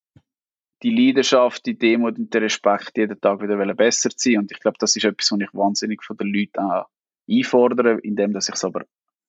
[0.82, 4.40] die Leidenschaft, die Demut und der Respekt jeden Tag wieder besser zu sein.
[4.40, 6.86] Und ich glaube, das ist etwas, was ich wahnsinnig von den Leuten auch
[7.28, 8.84] einfordere, indem ich es aber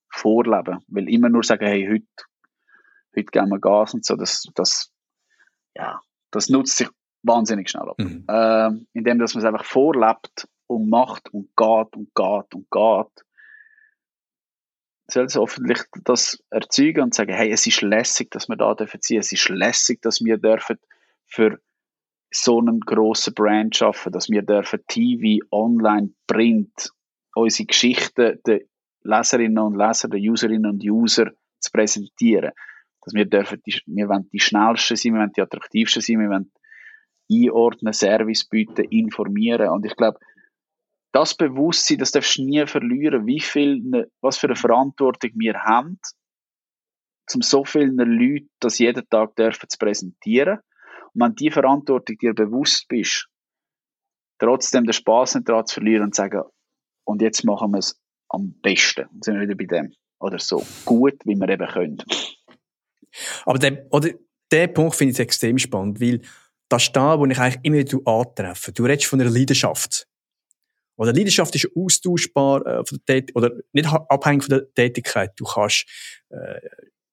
[0.10, 0.80] vorlebe.
[0.88, 2.26] Weil immer nur sagen, hey, heute,
[3.16, 4.92] heute geben wir Gas und so, das, das,
[5.76, 6.02] ja,
[6.32, 6.90] das nutzt sich
[7.24, 8.00] wahnsinnig schnell ab.
[8.00, 8.26] Mhm.
[8.30, 13.26] Ähm, indem dass man es einfach vorlebt und macht und geht und geht und geht,
[15.08, 19.02] soll es hoffentlich das erzeugen und sagen, hey, es ist lässig, dass wir da dürfen
[19.02, 20.78] ziehen, es ist lässig, dass wir dürfen
[21.28, 21.60] für
[22.32, 26.92] so einen grossen Brand schaffen, dass wir dürfen TV, Online, Print,
[27.36, 28.62] unsere Geschichten den
[29.02, 32.52] Leserinnen und Lesern, den Userinnen und User zu präsentieren.
[33.04, 36.30] Dass wir dürfen, die, wir wollen die schnellsten sein, wir wollen die attraktivsten sein, wir
[36.30, 36.52] wollen
[37.32, 39.70] einordnen, Service bieten, informieren.
[39.70, 40.20] Und ich glaube,
[41.12, 45.62] das Bewusstsein, das darfst du nie verlieren, wie viel, ne, was für eine Verantwortung wir
[45.64, 46.00] haben,
[47.34, 50.60] um so vielen Leuten das jeden Tag dürfen zu präsentieren.
[51.14, 53.28] Und wenn die Verantwortung dir bewusst bist,
[54.40, 56.42] trotzdem den Spaß nicht daran zu verlieren und zu sagen,
[57.06, 58.00] und jetzt machen wir es
[58.30, 59.08] am besten.
[59.12, 59.94] Dann sind wir wieder bei dem.
[60.20, 61.98] Oder so gut, wie wir eben können.
[63.46, 64.10] Aber der, oder
[64.52, 66.22] der Punkt finde ich extrem spannend, weil
[66.70, 68.72] das ist da, wo ich eigentlich immer wieder antreffe.
[68.72, 70.08] Du redest von einer Leidenschaft.
[70.96, 75.32] Oder Leidenschaft ist austauschbar äh, von der oder nicht abhängig von der Tätigkeit.
[75.36, 75.86] Du kannst
[76.30, 76.60] äh,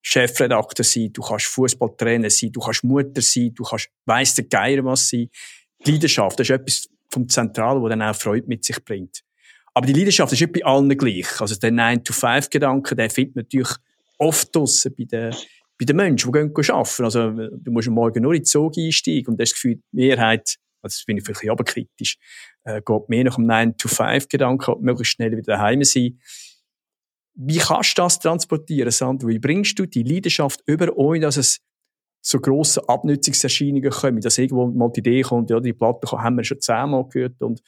[0.02, 4.84] Chefredakteur sein, du kannst Fußballtrainer sein, du kannst Mutter sein, du kannst weiss der Geier
[4.84, 5.30] was sein.
[5.84, 9.22] Die Leidenschaft, das ist etwas vom Zentralen, wo dann auch Freude mit sich bringt.
[9.74, 11.40] Aber die Leidenschaft ist nicht bei allen gleich.
[11.40, 13.76] Also der 9-to-5-Gedanke, der findet man natürlich
[14.18, 15.34] oft draussen bei den,
[15.80, 17.04] bei den Menschen, die gehen arbeiten.
[17.04, 20.56] Also du musst am Morgen nur in den Zug einsteigen und das Gefühl, die Mehrheit,
[20.82, 22.18] also das bin ich vielleicht aber kritisch,
[22.64, 26.20] äh, geht mehr nach dem 9-to-5-Gedanken, möglichst schnell wieder daheim sein.
[27.34, 29.28] Wie kannst du das transportieren, Sandro?
[29.28, 31.60] Wie bringst du die Leidenschaft über, ohne dass es
[32.20, 36.44] so grosse Abnützungserscheinungen kommen, dass irgendwo mal die Idee kommt, ja, die Platte haben wir
[36.44, 37.62] schon zehnmal gehört und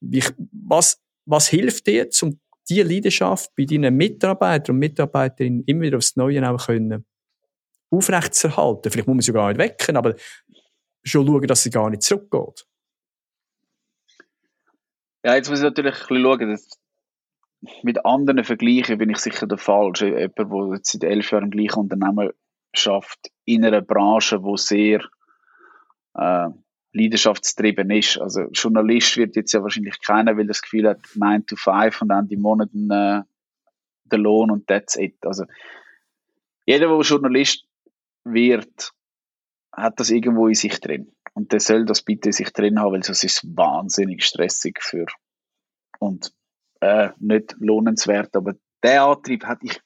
[0.00, 5.98] wie, was, was hilft dir, um diese Leidenschaft bei deinen Mitarbeitern und Mitarbeiterinnen immer wieder
[5.98, 7.04] aufs Neue auch können
[7.92, 8.90] aufrechtzuerhalten?
[8.90, 10.14] Vielleicht muss man sie gar nicht wecken, aber
[11.04, 12.66] schon schauen, dass sie gar nicht zurückgeht.
[15.24, 16.68] Ja, jetzt muss ich natürlich ein bisschen schauen, dass
[17.82, 20.08] mit anderen vergleichen bin ich sicher der Falsche.
[20.08, 22.30] Jemand, der seit elf Jahren im gleichen Unternehmen
[22.74, 25.00] schafft, in einer Branche, wo sehr
[26.14, 26.48] äh,
[26.92, 28.18] leidenschaftstrieben ist.
[28.18, 32.08] Also Journalist wird jetzt ja wahrscheinlich keiner, weil das Gefühl hat, 9 to 5 und
[32.08, 33.22] dann die Monate äh,
[34.04, 35.16] der Lohn und that's it.
[35.22, 35.44] Also
[36.66, 37.64] jeder, der Journalist
[38.24, 38.92] wird,
[39.72, 41.12] hat das irgendwo in sich drin.
[41.34, 45.06] Und der soll das bitte in sich drin haben, weil sonst ist wahnsinnig stressig für
[45.98, 46.32] und
[46.80, 48.36] äh, nicht lohnenswert.
[48.36, 49.80] Aber der Antrieb hat ich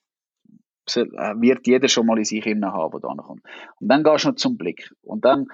[0.89, 3.43] soll, äh, wird jeder schon mal in sich haben, der kommt.
[3.81, 4.91] Und dann gehst du noch zum Blick.
[5.03, 5.47] Und dann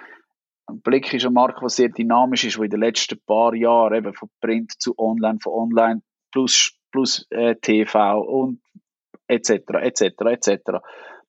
[0.66, 3.94] ein Blick ist ein Markt, der sehr dynamisch ist, wo in den letzten paar Jahren
[3.94, 8.60] eben von Print zu Online, von Online plus, plus äh, TV und
[9.26, 10.78] etc., etc., etc.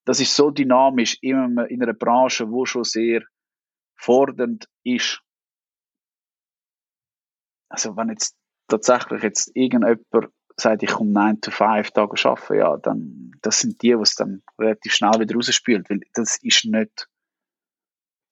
[0.06, 3.22] Das ist so dynamisch in, in einer Branche, wo schon sehr
[3.96, 5.22] fordernd ist.
[7.70, 8.36] Also wenn jetzt
[8.68, 10.02] tatsächlich jetzt irgendjemand
[10.58, 14.16] sagt, ich komme 9 to 5 Tage arbeiten, ja, dann, das sind die, die es
[14.16, 17.08] dann relativ schnell wieder rausspielt, weil das ist nicht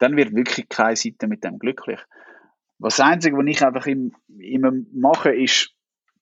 [0.02, 2.00] dann wird wirklich keine Seite mit dem glücklich.
[2.80, 5.76] Was das Einzige, was ich einfach immer mache, ist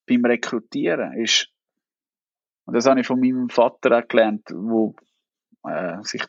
[0.06, 1.48] beim Rekrutieren, ist,
[2.66, 4.96] und das habe ich von meinem Vater auch gelernt, wo,
[5.64, 6.24] äh, sich,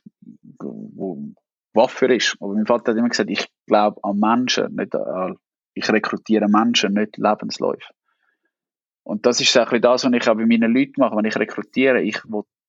[0.58, 1.32] wo
[1.74, 2.36] Waffer ist.
[2.40, 5.36] Aber mein Vater hat immer gesagt, ich glaube an Menschen, nicht an,
[5.74, 7.92] ich rekrutiere Menschen, nicht Lebensläufe.
[9.02, 12.02] Und das ist auch das, was ich auch bei meinen Leuten mache, wenn ich rekrutiere.
[12.02, 12.20] Ich,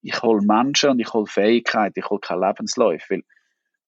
[0.02, 3.16] ich hole Menschen und ich hole Fähigkeiten, ich hole keine Lebensläufe.
[3.16, 3.24] Weil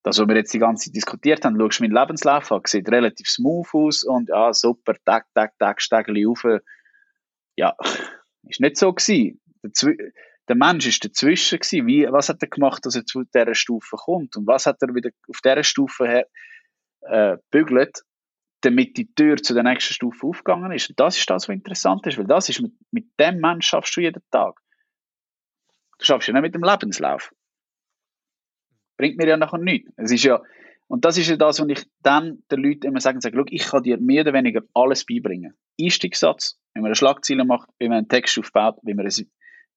[0.03, 2.89] das, was wir jetzt die ganze Zeit diskutiert haben, schaust du meinen Lebenslauf an, sieht
[2.89, 6.45] relativ smooth aus und ja, super, Tag, Tag, Tag, Stegeli auf.
[7.55, 7.75] Ja,
[8.43, 9.39] ist nicht so gewesen.
[10.47, 11.87] Der, Mensch ist dazwischen gewesen.
[11.87, 14.35] Wie, was hat er gemacht, dass er zu dieser Stufe kommt?
[14.35, 16.27] Und was hat er wieder auf dieser Stufe her,
[17.01, 18.03] äh, bügelt,
[18.61, 20.89] damit die Tür zu der nächsten Stufe aufgegangen ist?
[20.89, 23.95] Und das ist das, was interessant ist, weil das ist mit, mit dem Mensch schaffst
[23.95, 24.59] du jeden Tag.
[25.99, 27.31] Du schaffst ja nicht mit dem Lebenslauf
[28.97, 29.91] bringt mir ja nachher nichts.
[29.97, 30.41] Es ist ja,
[30.87, 33.83] und das ist ja das, was ich dann den Leuten immer sage, sage, ich kann
[33.83, 35.57] dir mehr oder weniger alles beibringen.
[35.79, 39.11] Einstiegssatz, wie man eine Schlagzeile macht, wie man einen Text aufbaut, wie man ein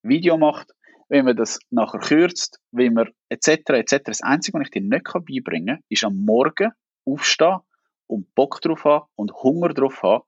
[0.02, 0.72] Video macht,
[1.08, 3.70] wie man das nachher kürzt, wie man etc.
[3.70, 3.96] etc.
[4.04, 6.72] Das Einzige, was ich dir nicht beibringen kann, ist am Morgen
[7.04, 7.58] aufstehen
[8.06, 10.24] und Bock drauf haben und Hunger drauf haben,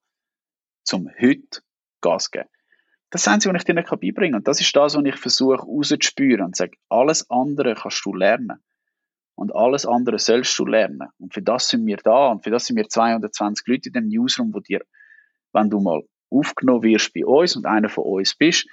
[0.85, 1.61] zum heute
[2.01, 2.49] Gas geben.
[3.11, 4.41] Das ist das Einzige, was ich dir nicht beibringen kann.
[4.41, 8.63] Und das ist das, was ich versuche rauszuspüren und sage, alles andere kannst du lernen.
[9.35, 11.09] Und alles andere sollst du lernen.
[11.19, 12.29] Und für das sind wir da.
[12.29, 14.81] Und für das sind wir 220 Leute in dem Newsroom, wo dir,
[15.53, 18.69] wenn du mal aufgenommen wirst bei uns und einer von uns bist,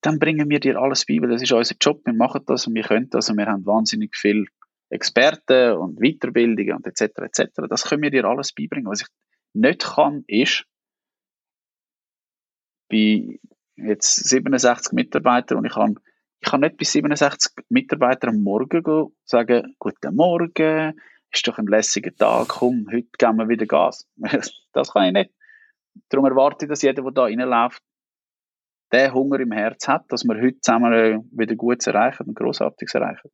[0.00, 2.00] dann bringen wir dir alles bei, weil das ist unser Job.
[2.04, 4.46] Wir machen das und wir können das und wir haben wahnsinnig viel
[4.88, 7.18] Experten und Weiterbildungen und etc.
[7.18, 7.62] etc.
[7.68, 8.90] Das können wir dir alles beibringen.
[8.90, 9.08] Was ich
[9.52, 10.64] nicht kann, ist
[12.88, 13.38] bei
[13.76, 15.98] jetzt 67 Mitarbeitern und ich kann
[16.42, 20.98] ich kann nicht bei 67 Mitarbeitern am Morgen gehen, sagen, guten Morgen,
[21.30, 24.08] ist doch ein lässiger Tag, komm, heute geben wir wieder Gas.
[24.72, 25.30] das kann ich nicht.
[26.08, 27.82] Darum erwarte ich, dass jeder, der da reinläuft,
[28.92, 32.94] den Hunger im Herz hat, dass wir heute zusammen äh, wieder Gutes erreichen und Grossartiges
[32.94, 33.30] erreichen.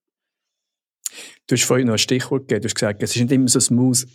[1.46, 2.62] Du hast vorhin noch ein Stichwort gegeben.
[2.62, 4.06] Du hast gesagt, es ist nicht immer so smooth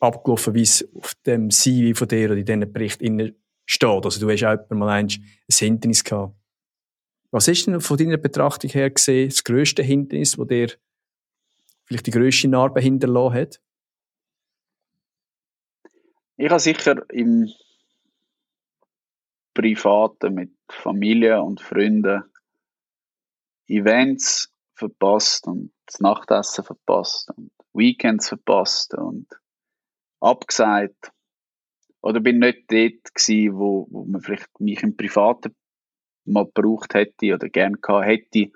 [0.00, 3.02] abgelaufen, wie es auf dem CV von dir oder in diesen Bericht
[3.64, 4.04] steht.
[4.04, 5.08] Also du hast auch mal ein
[5.50, 6.34] Hindernis gehabt.
[7.30, 10.72] Was ist denn von deiner Betrachtung her gesehen das grösste Hindernis, das dir
[11.84, 13.60] vielleicht die grösste Narbe hinterlassen hat?
[16.36, 17.48] Ich habe sicher im
[19.56, 22.24] Privaten mit Familie und Freunden
[23.68, 29.26] Events verpasst und das Nachtessen verpasst und Weekends verpasst und
[30.20, 31.10] abgesagt.
[32.02, 35.56] Oder bin nicht dort gewesen, wo, wo man vielleicht mich im Privaten
[36.26, 38.52] mal gebraucht hätte oder gern gehabt hätte.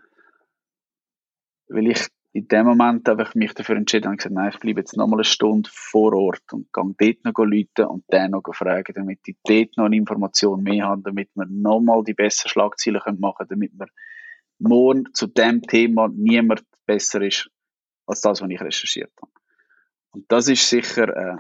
[1.69, 4.81] Weil ich in dem Moment einfach mich dafür entschieden habe und gesagt, nein, ich bleibe
[4.81, 8.93] jetzt nochmal eine Stunde vor Ort und gehe dort noch rufen und den noch fragen,
[8.95, 13.49] damit ich dort noch eine Information mehr habe, damit wir nochmal die besten Schlagzeilen machen
[13.49, 13.87] können, damit wir
[14.59, 17.51] morgen zu dem Thema niemand besser ist
[18.07, 19.33] als das, was ich recherchiert habe.
[20.13, 21.37] Und das ist sicher, äh,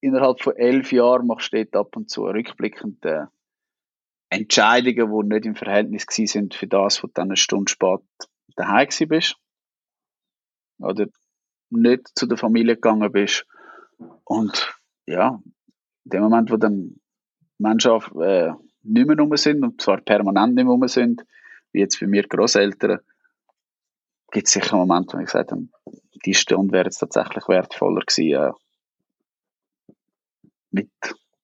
[0.00, 3.26] innerhalb von elf Jahren machst du ab und zu rückblickend äh,
[4.30, 8.00] Entscheidungen, die nicht im Verhältnis sind für das, was du dann eine Stunde spät
[8.56, 9.36] daheim bist.
[10.78, 11.06] Oder
[11.70, 13.46] nicht zu der Familie gegangen bist.
[14.24, 14.74] Und
[15.06, 15.40] ja,
[16.04, 17.00] in dem Moment, wo dann
[17.58, 18.52] Menschen äh,
[18.82, 21.24] nicht mehr rum sind, und zwar permanent nicht mehr rum sind,
[21.72, 23.00] wie jetzt bei mir Großeltern,
[24.30, 25.68] gibt es sicher Momente, wo ich gesagt habe,
[26.24, 28.52] die Stunde wäre jetzt tatsächlich wertvoller gewesen, äh,
[30.70, 30.90] mit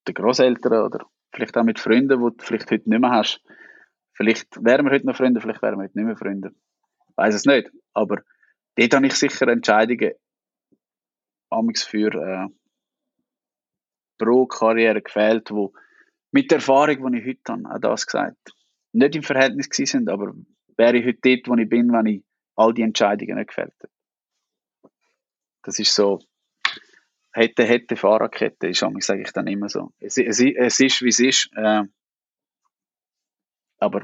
[0.07, 3.41] den Großeltern oder vielleicht auch mit Freunden, die du vielleicht heute nicht mehr hast.
[4.13, 6.51] Vielleicht wären wir heute noch Freunde, vielleicht wären wir heute nicht mehr Freunde.
[7.09, 7.71] Ich weiß es nicht.
[7.93, 8.21] Aber
[8.75, 10.13] dort habe ich sicher Entscheidungen
[11.49, 12.47] amigs für äh,
[14.17, 15.73] pro Karriere gefällt, wo
[16.31, 18.53] mit der Erfahrung, die ich heute habe, auch das gesagt,
[18.91, 20.33] nicht im Verhältnis sind, aber
[20.77, 22.23] wäre ich heute dort, wo ich bin, wenn ich
[22.55, 23.89] all die Entscheidungen nicht gefällt hätte.
[25.63, 26.19] Das ist so
[27.35, 29.91] hätte, hätte Fahrradkette, ist sage ich dann immer so.
[29.99, 31.49] Es, es, es ist, wie es ist.
[31.55, 31.83] Äh,
[33.77, 34.03] aber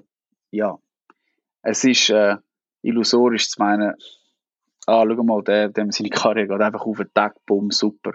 [0.51, 0.77] ja,
[1.61, 2.35] es ist äh,
[2.81, 3.95] illusorisch zu meinen,
[4.87, 8.13] ah, schau mal, der, dem seine Karriere geht einfach auf den Tag, bumm, super.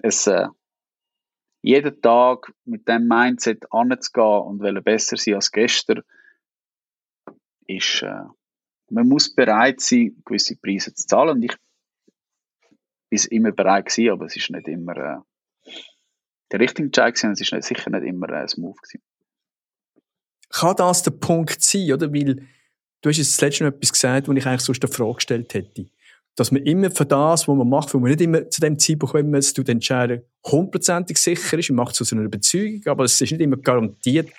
[0.00, 0.48] Es, äh,
[1.62, 6.02] jeden Tag mit dem Mindset anzugehen und will besser sein als gestern,
[7.66, 8.24] ist, äh,
[8.90, 11.36] man muss bereit sein, gewisse Preise zu zahlen.
[11.36, 11.56] Und ich
[13.10, 15.72] ist immer bereit gewesen, aber es ist nicht immer äh,
[16.52, 19.02] der richtige Entscheid gewesen, es ist nicht, sicher nicht immer äh, smooth gewesen.
[20.50, 22.12] Kann das der Punkt sein, oder?
[22.12, 22.46] Weil
[23.04, 25.52] du hast jetzt das letzte Mal etwas gesagt, wo ich eigentlich sonst eine Frage gestellt
[25.52, 25.86] hätte.
[26.36, 29.14] Dass man immer für das, was man macht, wo man nicht immer zu dem Zeitpunkt,
[29.14, 33.20] wenn man es entscheiden, hundertprozentig sicher ist, man macht es aus einer Überzeugung, aber es
[33.20, 34.30] ist nicht immer garantiert,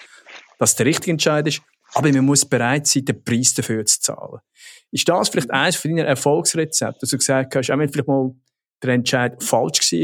[0.58, 1.62] dass der richtige Entscheid ist,
[1.94, 4.40] aber man muss bereit sein, den Preis dafür zu zahlen.
[4.92, 8.34] Ist das vielleicht eines von deinen Erfolgsrezepten, dass du gesagt hast, auch wenn vielleicht mal
[8.82, 10.00] der Entscheid falsch war,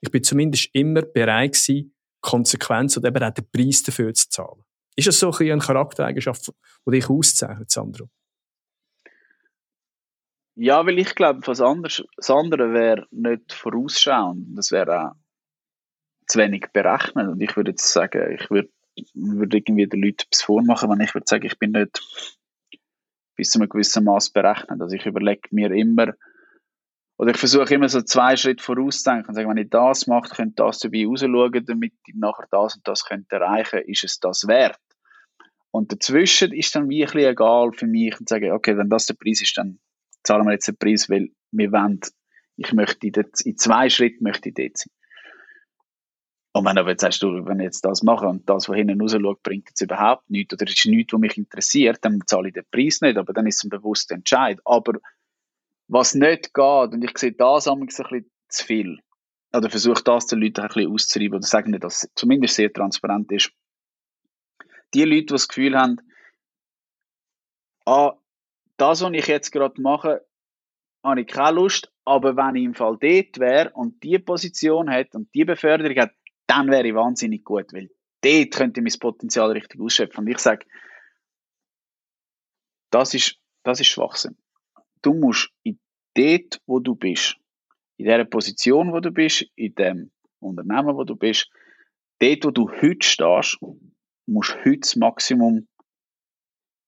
[0.00, 4.65] ich bin zumindest immer bereit gewesen, Konsequenzen und eben auch den Preis dafür zu zahlen.
[4.96, 6.52] Ist das so ein eine Charaktereigenschaft,
[6.86, 8.08] die dich auszeichnet, Sandro?
[10.58, 14.56] Ja, weil ich glaube, was anderes, das andere wäre nicht vorausschauend.
[14.56, 15.12] Das wäre auch
[16.26, 17.28] zu wenig berechnet.
[17.28, 18.70] Und ich würde jetzt sagen, ich würde,
[19.12, 22.00] würde irgendwie den Leuten etwas vormachen, wenn ich würde sagen, ich bin nicht
[23.36, 24.80] bis zu einem gewissen Maß berechnet.
[24.80, 26.14] Also ich überlege mir immer,
[27.18, 30.62] oder ich versuche immer so zwei Schritte vorauszudenken und sagen, wenn ich das mache, könnte
[30.62, 34.78] das dabei rausschauen, damit ich nachher das und das könnte erreichen, ist es das wert?
[35.70, 39.06] Und dazwischen ist dann wie ein bisschen egal für mich und sage, okay, wenn das
[39.06, 39.78] der Preis ist, dann
[40.22, 42.00] zahlen wir jetzt den Preis, weil wir wollen,
[42.56, 44.90] ich möchte dort, in zwei Schritten möchte ich dort sein.
[46.56, 48.98] Und wenn du jetzt sagst, du, wenn ich jetzt das mache und das, was hinten
[48.98, 52.54] raus schaut, bringt jetzt überhaupt nichts oder ist nichts, was mich interessiert, dann zahle ich
[52.54, 54.58] den Preis nicht, aber dann ist es ein bewusster Entscheid.
[54.64, 54.94] Aber
[55.86, 59.00] was nicht geht, und ich sehe das ein bisschen zu viel,
[59.52, 63.30] oder versuche das den Leuten ein bisschen auszureiben, oder sagen dass es zumindest sehr transparent
[63.32, 63.52] ist.
[64.94, 66.00] Die Leute, die das Gefühl haben,
[67.84, 68.14] ah,
[68.76, 70.26] das, was ich jetzt gerade mache,
[71.02, 75.14] habe ich keine Lust, aber wenn ich im Fall dort wäre und die Position hat
[75.14, 76.12] und die Beförderung hat,
[76.46, 77.90] dann wäre ich wahnsinnig gut, weil
[78.22, 80.24] dort könnte ich mein Potenzial richtig ausschöpfen.
[80.24, 80.66] Und ich sage,
[82.90, 84.36] das ist, das ist Schwachsinn.
[85.02, 85.78] Du musst in
[86.16, 87.36] dort, wo du bist,
[87.98, 90.10] in der Position, wo du bist, in dem
[90.40, 91.50] Unternehmen, wo du bist,
[92.18, 93.58] dort, wo du heute stehst,
[94.26, 95.68] musst du heute das Maximum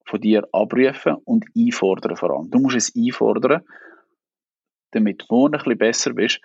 [0.07, 2.51] von dir abrufen und einfordern vor allem.
[2.51, 3.63] Du musst es einfordern,
[4.93, 6.41] damit du morgen ein bisschen besser bist,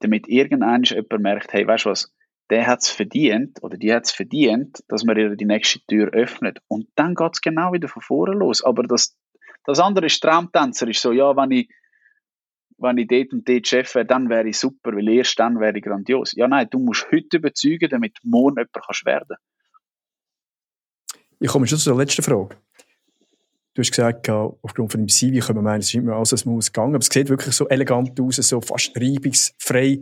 [0.00, 2.12] damit irgendwann jemand merkt, hey, weißt du was,
[2.50, 6.10] der hat es verdient oder die hat es verdient, dass man ihr die nächste Tür
[6.12, 6.60] öffnet.
[6.68, 8.62] Und dann geht es genau wieder von vorne los.
[8.62, 9.16] Aber das,
[9.64, 11.68] das andere ist Traumtänzer, ist so, ja, wenn ich,
[12.78, 15.76] wenn ich dort und dort Chef wäre, dann wäre ich super, weil erst dann wäre
[15.76, 16.34] ich grandios.
[16.36, 19.36] Ja, nein, du musst heute überzeugen, damit morgen jemand kannst werden
[21.38, 22.56] Ich komme schon zur letzten Frage.
[23.74, 26.46] Du hast gesagt, aufgrund von dem CV können wir meinen, es ist immer alles aus
[26.46, 30.00] Maus gegangen, aber es sieht wirklich so elegant aus, so fast reibungsfrei.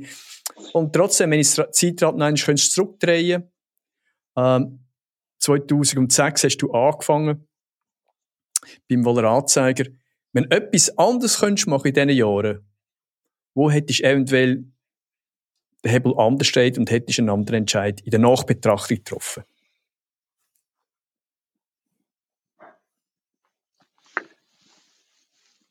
[0.73, 3.51] Und trotzdem, wenn ich das Zeitrad nenne, könntest zurückdrehen.
[4.37, 4.85] Ähm,
[5.41, 7.49] 2006 hast du angefangen
[8.89, 9.87] beim Wohler Anzeiger.
[10.33, 12.65] Wenn du etwas anderes könntest machen in diesen Jahren,
[13.55, 14.65] wo hättest du eventuell
[15.85, 19.43] den Hebel anders steht und hättest einen anderen Entscheid in der Nachbetrachtung getroffen?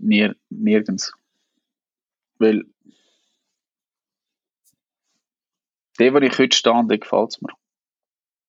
[0.03, 1.13] Nier, nirgends.
[2.37, 2.65] Weil
[5.99, 7.53] der, wo ich heute stehe, der gefällt es mir.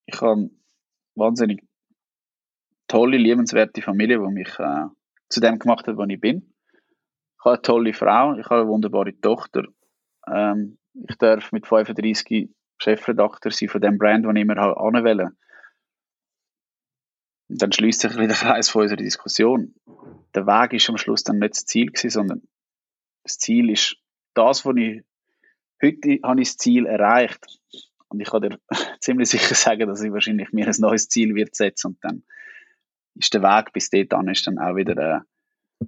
[0.05, 0.49] Ich habe
[1.15, 1.63] wahnsinnig
[2.87, 4.87] tolle, liebenswerte Familie, die mich äh,
[5.29, 6.53] zu dem gemacht hat, wo ich bin.
[7.37, 9.63] Ich habe eine tolle Frau, ich habe eine wunderbare Tochter.
[10.27, 10.77] Ähm,
[11.07, 15.31] ich darf mit 35 Chefredakteur sein von dem Brand, den ich immer anwähle.
[17.47, 19.75] Dann schließt sich wieder der Kreis von unserer Diskussion.
[20.33, 22.41] Der Weg ist am Schluss dann nicht das Ziel gewesen, sondern
[23.23, 23.97] das Ziel ist
[24.33, 25.03] das, was ich
[25.81, 27.45] heute habe ich das Ziel erreicht.
[28.09, 28.59] Und ich kann dir
[28.99, 32.23] ziemlich sicher sagen, dass ich wahrscheinlich mir ein neues Ziel wird setzen und dann
[33.15, 35.25] ist der Weg bis dahin ist dann auch wieder
[35.81, 35.85] äh,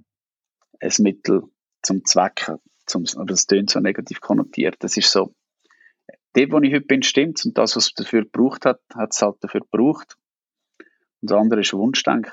[0.80, 1.44] ein Mittel
[1.82, 2.50] zum Zweck,
[2.86, 4.76] zum, oder das tönt so negativ konnotiert.
[4.80, 5.34] Das ist so,
[6.32, 9.22] dort, wo ich heute bin, stimmt und das, was es dafür gebraucht hat, hat es
[9.22, 10.17] halt dafür gebraucht.
[11.20, 12.32] Und das andere ist Wunschdenken.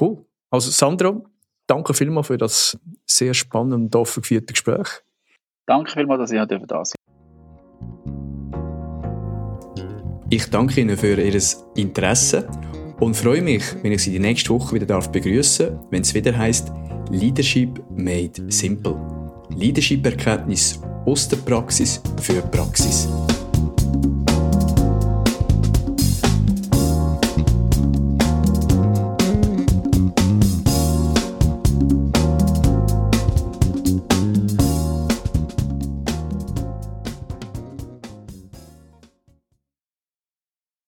[0.00, 0.24] Cool.
[0.50, 1.26] Also Sandro,
[1.66, 4.88] danke vielmals für das sehr spannende und offen geführte Gespräch.
[5.66, 6.96] Danke vielmals, dass ich da sein
[10.28, 11.40] Ich danke Ihnen für Ihr
[11.76, 12.48] Interesse
[13.00, 16.36] und freue mich, wenn ich Sie die nächste Woche wieder darf begrüßen, wenn es wieder
[16.36, 16.72] heißt
[17.10, 18.96] Leadership made simple.
[19.50, 23.08] Leadership-Erkenntnis aus der Praxis für Praxis.